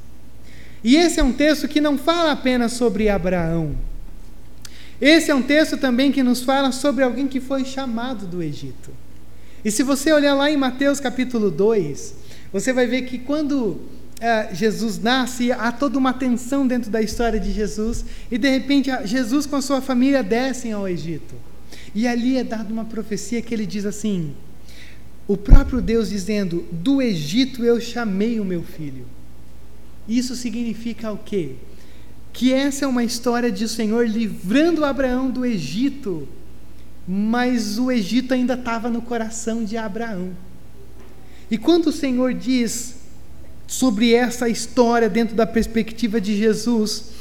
E 0.83 0.95
esse 0.95 1.19
é 1.19 1.23
um 1.23 1.33
texto 1.33 1.67
que 1.67 1.81
não 1.81 1.97
fala 1.97 2.31
apenas 2.31 2.73
sobre 2.73 3.09
Abraão. 3.09 3.75
Esse 5.01 5.31
é 5.31 5.35
um 5.35 5.41
texto 5.41 5.77
também 5.77 6.11
que 6.11 6.23
nos 6.23 6.43
fala 6.43 6.71
sobre 6.71 7.03
alguém 7.03 7.27
que 7.27 7.41
foi 7.41 7.65
chamado 7.65 8.25
do 8.25 8.41
Egito. 8.41 8.91
E 9.65 9.71
se 9.71 9.81
você 9.81 10.13
olhar 10.13 10.35
lá 10.35 10.51
em 10.51 10.55
Mateus 10.55 10.99
capítulo 10.99 11.49
2, 11.49 12.13
você 12.53 12.71
vai 12.71 12.85
ver 12.85 13.01
que 13.01 13.17
quando 13.17 13.81
é, 14.21 14.53
Jesus 14.53 14.99
nasce, 14.99 15.51
há 15.51 15.71
toda 15.71 15.97
uma 15.97 16.13
tensão 16.13 16.67
dentro 16.67 16.91
da 16.91 17.01
história 17.01 17.39
de 17.39 17.51
Jesus, 17.51 18.05
e 18.29 18.37
de 18.37 18.47
repente 18.47 18.91
Jesus 19.05 19.47
com 19.47 19.55
a 19.55 19.61
sua 19.63 19.81
família 19.81 20.21
descem 20.21 20.71
ao 20.71 20.87
Egito. 20.87 21.33
E 21.95 22.07
ali 22.07 22.37
é 22.37 22.43
dada 22.43 22.71
uma 22.71 22.85
profecia 22.85 23.41
que 23.41 23.55
ele 23.55 23.65
diz 23.65 23.87
assim: 23.87 24.35
o 25.27 25.35
próprio 25.35 25.81
Deus 25.81 26.09
dizendo: 26.09 26.63
Do 26.71 27.01
Egito 27.01 27.65
eu 27.65 27.81
chamei 27.81 28.39
o 28.39 28.45
meu 28.45 28.61
filho. 28.61 29.07
Isso 30.07 30.35
significa 30.35 31.11
o 31.11 31.17
quê? 31.17 31.53
Que 32.31 32.53
essa 32.53 32.85
é 32.85 32.87
uma 32.87 33.03
história 33.03 33.51
de 33.51 33.63
o 33.63 33.69
Senhor 33.69 34.07
livrando 34.07 34.85
Abraão 34.85 35.31
do 35.31 35.43
Egito, 35.43 36.27
mas 37.07 37.77
o 37.77 37.91
Egito 37.91 38.33
ainda 38.33 38.55
estava 38.55 38.89
no 38.89 39.01
coração 39.01 39.63
de 39.63 39.77
Abraão. 39.77 40.31
E 41.49 41.57
quando 41.57 41.87
o 41.87 41.91
Senhor 41.91 42.33
diz 42.33 42.95
sobre 43.67 44.13
essa 44.13 44.49
história 44.49 45.09
dentro 45.09 45.35
da 45.35 45.45
perspectiva 45.45 46.19
de 46.19 46.35
Jesus, 46.35 47.11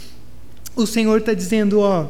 o 0.75 0.87
Senhor 0.87 1.19
está 1.19 1.35
dizendo: 1.35 1.81
ó, 1.81 2.09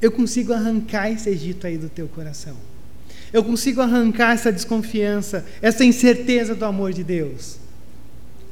eu 0.00 0.10
consigo 0.10 0.52
arrancar 0.52 1.10
esse 1.10 1.30
Egito 1.30 1.66
aí 1.66 1.78
do 1.78 1.88
teu 1.88 2.08
coração. 2.08 2.56
Eu 3.32 3.42
consigo 3.42 3.80
arrancar 3.80 4.34
essa 4.34 4.52
desconfiança, 4.52 5.44
essa 5.62 5.84
incerteza 5.84 6.54
do 6.54 6.64
amor 6.64 6.92
de 6.92 7.02
Deus 7.02 7.56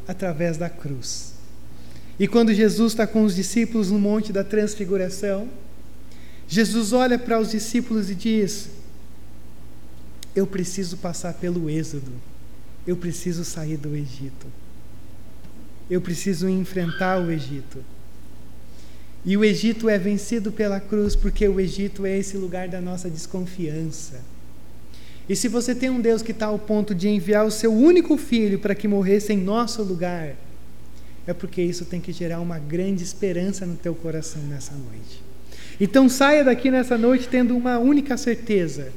através 0.09 0.57
da 0.57 0.70
cruz. 0.70 1.34
E 2.18 2.26
quando 2.26 2.53
Jesus 2.55 2.93
está 2.93 3.07
com 3.07 3.24
os 3.24 3.34
discípulos 3.34 3.91
no 3.91 3.99
Monte 3.99 4.32
da 4.32 4.43
Transfiguração, 4.43 5.49
Jesus 6.51 6.92
olha 6.92 7.18
para 7.18 7.40
os 7.40 7.53
discípulos 7.53 8.11
e 8.11 8.14
diz: 8.14 8.68
Eu 10.36 10.46
preciso 10.46 10.98
passar 10.98 11.32
pelo 11.32 11.70
Êxodo 11.70 12.12
eu 12.86 12.96
preciso 12.96 13.44
sair 13.44 13.76
do 13.76 13.94
Egito. 13.94 14.46
Eu 15.88 16.01
preciso 16.01 16.48
enfrentar 16.48 17.20
o 17.20 17.30
Egito. 17.30 17.84
E 19.24 19.36
o 19.36 19.44
Egito 19.44 19.88
é 19.88 19.98
vencido 19.98 20.51
pela 20.51 20.80
cruz 20.80 21.14
porque 21.14 21.46
o 21.46 21.61
Egito 21.61 22.07
é 22.07 22.18
esse 22.18 22.36
lugar 22.36 22.68
da 22.68 22.80
nossa 22.80 23.11
desconfiança. 23.11 24.20
E 25.28 25.36
se 25.36 25.46
você 25.46 25.74
tem 25.74 25.90
um 25.90 26.01
Deus 26.01 26.22
que 26.22 26.32
está 26.32 26.46
ao 26.46 26.59
ponto 26.59 26.94
de 26.94 27.09
enviar 27.09 27.46
o 27.46 27.51
seu 27.51 27.72
único 27.72 28.16
filho 28.16 28.59
para 28.59 28.74
que 28.74 28.88
morresse 28.88 29.32
em 29.32 29.36
nosso 29.36 29.82
lugar, 29.82 30.34
é 31.26 31.34
porque 31.34 31.62
isso 31.62 31.84
tem 31.84 32.01
que 32.01 32.12
gerar 32.12 32.40
uma 32.40 32.59
grande 32.59 33.05
esperança 33.05 33.66
no 33.66 33.76
teu 33.76 33.94
coração 33.94 34.42
nessa 34.42 34.74
noite. 34.74 35.30
Então 35.81 36.09
saia 36.09 36.45
daqui 36.45 36.70
nessa 36.70 36.99
noite 36.99 37.26
tendo 37.26 37.57
uma 37.57 37.78
única 37.78 38.16
certeza: 38.16 38.93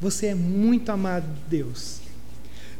você 0.00 0.26
é 0.26 0.34
muito 0.34 0.90
amado 0.90 1.26
de 1.26 1.58
Deus. 1.58 2.00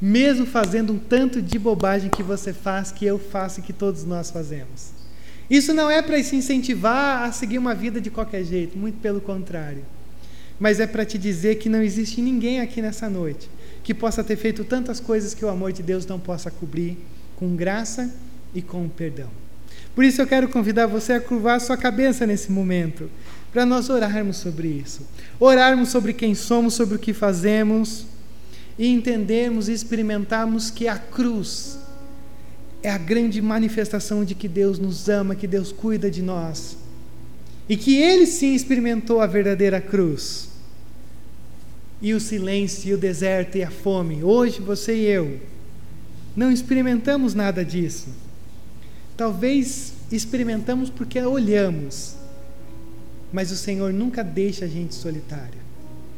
Mesmo 0.01 0.45
fazendo 0.45 0.93
um 0.93 0.99
tanto 0.99 1.41
de 1.41 1.57
bobagem 1.61 2.11
que 2.11 2.25
você 2.25 2.53
faz, 2.53 2.91
que 2.91 3.07
eu 3.07 3.21
faço 3.21 3.61
e 3.61 3.63
que 3.63 3.73
todos 3.73 4.05
nós 4.05 4.33
fazemos. 4.33 4.91
Isso 5.49 5.73
não 5.73 5.89
é 5.89 6.03
para 6.03 6.21
se 6.25 6.35
incentivar 6.35 7.23
a 7.23 7.31
seguir 7.31 7.59
uma 7.59 7.75
vida 7.75 8.01
de 8.01 8.11
qualquer 8.11 8.43
jeito, 8.43 8.77
muito 8.77 8.99
pelo 8.99 9.21
contrário. 9.21 9.85
Mas 10.59 10.81
é 10.81 10.87
para 10.87 11.05
te 11.05 11.17
dizer 11.17 11.57
que 11.57 11.69
não 11.69 11.81
existe 11.81 12.21
ninguém 12.21 12.61
aqui 12.61 12.83
nessa 12.83 13.09
noite 13.09 13.49
que 13.85 13.95
possa 13.95 14.23
ter 14.23 14.37
feito 14.37 14.65
tantas 14.65 15.01
coisas 15.01 15.35
que 15.35 15.45
o 15.45 15.49
amor 15.49 15.73
de 15.73 15.83
Deus 15.83 16.07
não 16.07 16.19
possa 16.19 16.51
cobrir 16.51 16.99
com 17.37 17.55
graça 17.55 18.13
e 18.55 18.63
com 18.63 18.89
perdão. 18.89 19.29
Por 19.95 20.05
isso 20.05 20.23
eu 20.23 20.27
quero 20.27 20.49
convidar 20.49 20.87
você 20.87 21.13
a 21.13 21.21
curvar 21.21 21.61
sua 21.61 21.77
cabeça 21.77 22.27
nesse 22.27 22.51
momento, 22.51 23.11
para 23.53 23.67
nós 23.67 23.91
orarmos 23.91 24.39
sobre 24.39 24.69
isso. 24.69 25.07
Orarmos 25.39 25.91
sobre 25.91 26.15
quem 26.15 26.35
somos, 26.35 26.75
sobre 26.75 26.97
o 26.97 26.99
que 26.99 27.13
fazemos 27.13 28.07
e 28.79 28.89
entendermos 28.89 29.69
e 29.69 29.73
experimentarmos 29.73 30.71
que 30.71 30.89
a 30.89 30.97
cruz 30.97 31.79
é 32.83 32.91
a 32.91 32.99
grande 32.99 33.41
manifestação 33.41 34.25
de 34.25 34.35
que 34.35 34.49
Deus 34.49 34.79
nos 34.79 35.09
ama, 35.09 35.37
que 35.37 35.47
Deus 35.47 35.71
cuida 35.71 36.11
de 36.11 36.23
nós. 36.23 36.77
E 37.69 37.77
que 37.77 37.97
Ele 37.97 38.27
sim 38.27 38.55
experimentou 38.55 39.21
a 39.21 39.27
verdadeira 39.27 39.81
cruz. 39.81 40.49
E 42.01 42.13
o 42.15 42.19
silêncio, 42.19 42.91
e 42.91 42.95
o 42.95 42.99
deserto, 42.99 43.57
e 43.57 43.63
a 43.63 43.71
fome. 43.71 44.25
Hoje 44.25 44.61
você 44.61 44.97
e 44.97 45.05
eu 45.05 45.39
não 46.35 46.51
experimentamos 46.51 47.35
nada 47.35 47.65
disso. 47.65 48.09
Talvez 49.17 49.93
experimentamos 50.11 50.91
porque 50.91 51.21
olhamos, 51.21 52.15
mas 53.33 53.51
o 53.51 53.57
Senhor 53.57 53.93
nunca 53.93 54.23
deixa 54.23 54.65
a 54.65 54.69
gente 54.69 54.95
solitária. 54.95 55.61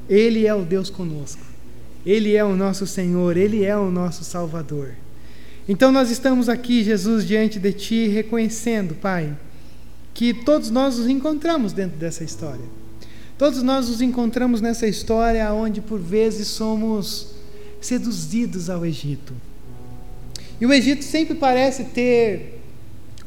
Ele 0.08 0.46
é 0.46 0.54
o 0.54 0.62
Deus 0.62 0.90
conosco. 0.90 1.42
Ele 2.04 2.36
é 2.36 2.44
o 2.44 2.54
nosso 2.54 2.86
Senhor, 2.86 3.36
ele 3.36 3.64
é 3.64 3.76
o 3.76 3.90
nosso 3.90 4.24
Salvador. 4.24 4.92
Então 5.66 5.90
nós 5.90 6.10
estamos 6.10 6.48
aqui, 6.48 6.84
Jesus, 6.84 7.26
diante 7.26 7.58
de 7.58 7.72
ti, 7.72 8.08
reconhecendo, 8.08 8.94
Pai, 8.94 9.34
que 10.12 10.34
todos 10.34 10.70
nós 10.70 10.98
nos 10.98 11.08
encontramos 11.08 11.72
dentro 11.72 11.96
dessa 11.96 12.22
história. 12.22 12.64
Todos 13.38 13.62
nós 13.62 13.88
nos 13.88 14.02
encontramos 14.02 14.60
nessa 14.60 14.86
história 14.86 15.50
onde 15.52 15.80
por 15.80 15.98
vezes 15.98 16.48
somos 16.48 17.34
seduzidos 17.80 18.68
ao 18.68 18.84
Egito. 18.84 19.32
E 20.60 20.66
o 20.66 20.72
Egito 20.72 21.02
sempre 21.02 21.34
parece 21.34 21.84
ter 21.84 22.53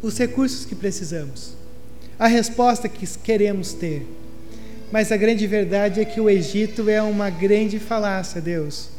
os 0.01 0.17
recursos 0.17 0.65
que 0.65 0.75
precisamos, 0.75 1.53
a 2.17 2.27
resposta 2.27 2.87
que 2.87 3.07
queremos 3.19 3.73
ter. 3.73 4.05
Mas 4.91 5.11
a 5.11 5.17
grande 5.17 5.45
verdade 5.45 5.99
é 5.99 6.05
que 6.05 6.21
o 6.21 6.29
Egito 6.29 6.89
é 6.89 7.01
uma 7.01 7.29
grande 7.29 7.77
falácia, 7.79 8.39
Deus. 8.39 8.89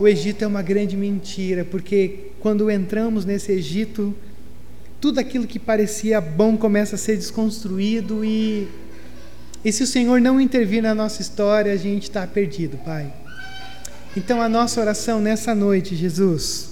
O 0.00 0.06
Egito 0.06 0.42
é 0.42 0.46
uma 0.46 0.62
grande 0.62 0.96
mentira, 0.96 1.64
porque 1.64 2.30
quando 2.40 2.70
entramos 2.70 3.24
nesse 3.24 3.52
Egito, 3.52 4.14
tudo 5.00 5.20
aquilo 5.20 5.46
que 5.46 5.58
parecia 5.58 6.20
bom 6.20 6.56
começa 6.56 6.96
a 6.96 6.98
ser 6.98 7.16
desconstruído 7.16 8.24
e 8.24 8.68
e 9.64 9.72
se 9.72 9.82
o 9.82 9.86
Senhor 9.86 10.20
não 10.20 10.40
intervir 10.40 10.82
na 10.82 10.94
nossa 10.94 11.20
história, 11.20 11.72
a 11.72 11.76
gente 11.76 12.04
está 12.04 12.24
perdido, 12.26 12.76
Pai. 12.78 13.12
Então 14.16 14.40
a 14.40 14.48
nossa 14.48 14.80
oração 14.80 15.20
nessa 15.20 15.54
noite, 15.54 15.96
Jesus, 15.96 16.70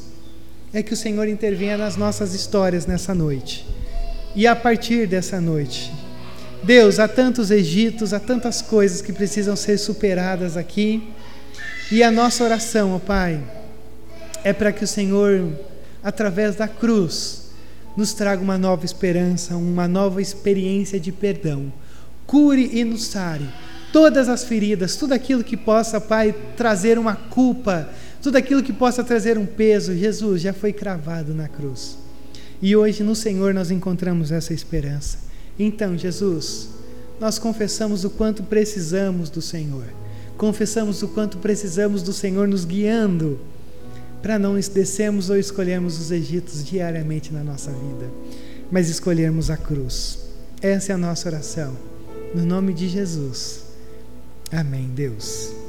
é 0.78 0.82
que 0.82 0.92
o 0.92 0.96
Senhor 0.96 1.26
intervenha 1.26 1.78
nas 1.78 1.96
nossas 1.96 2.34
histórias 2.34 2.84
nessa 2.84 3.14
noite. 3.14 3.66
E 4.34 4.46
a 4.46 4.54
partir 4.54 5.06
dessa 5.06 5.40
noite, 5.40 5.90
Deus, 6.62 6.98
há 6.98 7.08
tantos 7.08 7.50
Egitos, 7.50 8.12
há 8.12 8.20
tantas 8.20 8.60
coisas 8.60 9.00
que 9.00 9.10
precisam 9.10 9.56
ser 9.56 9.78
superadas 9.78 10.54
aqui. 10.54 11.14
E 11.90 12.02
a 12.02 12.10
nossa 12.10 12.44
oração, 12.44 12.94
ó 12.94 12.98
Pai, 12.98 13.42
é 14.44 14.52
para 14.52 14.70
que 14.70 14.84
o 14.84 14.86
Senhor, 14.86 15.50
através 16.04 16.56
da 16.56 16.68
cruz, 16.68 17.52
nos 17.96 18.12
traga 18.12 18.42
uma 18.42 18.58
nova 18.58 18.84
esperança, 18.84 19.56
uma 19.56 19.88
nova 19.88 20.20
experiência 20.20 21.00
de 21.00 21.10
perdão. 21.10 21.72
Cure 22.26 22.68
e 22.70 22.84
nos 22.84 23.06
sare 23.06 23.48
todas 23.96 24.28
as 24.28 24.44
feridas, 24.44 24.94
tudo 24.96 25.14
aquilo 25.14 25.42
que 25.42 25.56
possa, 25.56 25.98
Pai, 25.98 26.34
trazer 26.54 26.98
uma 26.98 27.16
culpa 27.16 27.88
tudo 28.26 28.38
aquilo 28.38 28.60
que 28.60 28.72
possa 28.72 29.04
trazer 29.04 29.38
um 29.38 29.46
peso, 29.46 29.94
Jesus 29.94 30.42
já 30.42 30.52
foi 30.52 30.72
cravado 30.72 31.32
na 31.32 31.46
cruz. 31.46 31.96
E 32.60 32.74
hoje 32.74 33.04
no 33.04 33.14
Senhor 33.14 33.54
nós 33.54 33.70
encontramos 33.70 34.32
essa 34.32 34.52
esperança. 34.52 35.18
Então, 35.56 35.96
Jesus, 35.96 36.70
nós 37.20 37.38
confessamos 37.38 38.04
o 38.04 38.10
quanto 38.10 38.42
precisamos 38.42 39.30
do 39.30 39.40
Senhor. 39.40 39.84
Confessamos 40.36 41.04
o 41.04 41.08
quanto 41.08 41.38
precisamos 41.38 42.02
do 42.02 42.12
Senhor 42.12 42.48
nos 42.48 42.64
guiando 42.64 43.38
para 44.20 44.40
não 44.40 44.54
descermos 44.58 45.30
ou 45.30 45.38
escolhermos 45.38 45.96
os 46.00 46.10
Egitos 46.10 46.64
diariamente 46.64 47.32
na 47.32 47.44
nossa 47.44 47.70
vida, 47.70 48.10
mas 48.72 48.88
escolhermos 48.88 49.50
a 49.50 49.56
cruz. 49.56 50.18
Essa 50.60 50.90
é 50.90 50.94
a 50.96 50.98
nossa 50.98 51.28
oração. 51.28 51.76
No 52.34 52.44
nome 52.44 52.74
de 52.74 52.88
Jesus. 52.88 53.66
Amém, 54.50 54.90
Deus. 54.92 55.65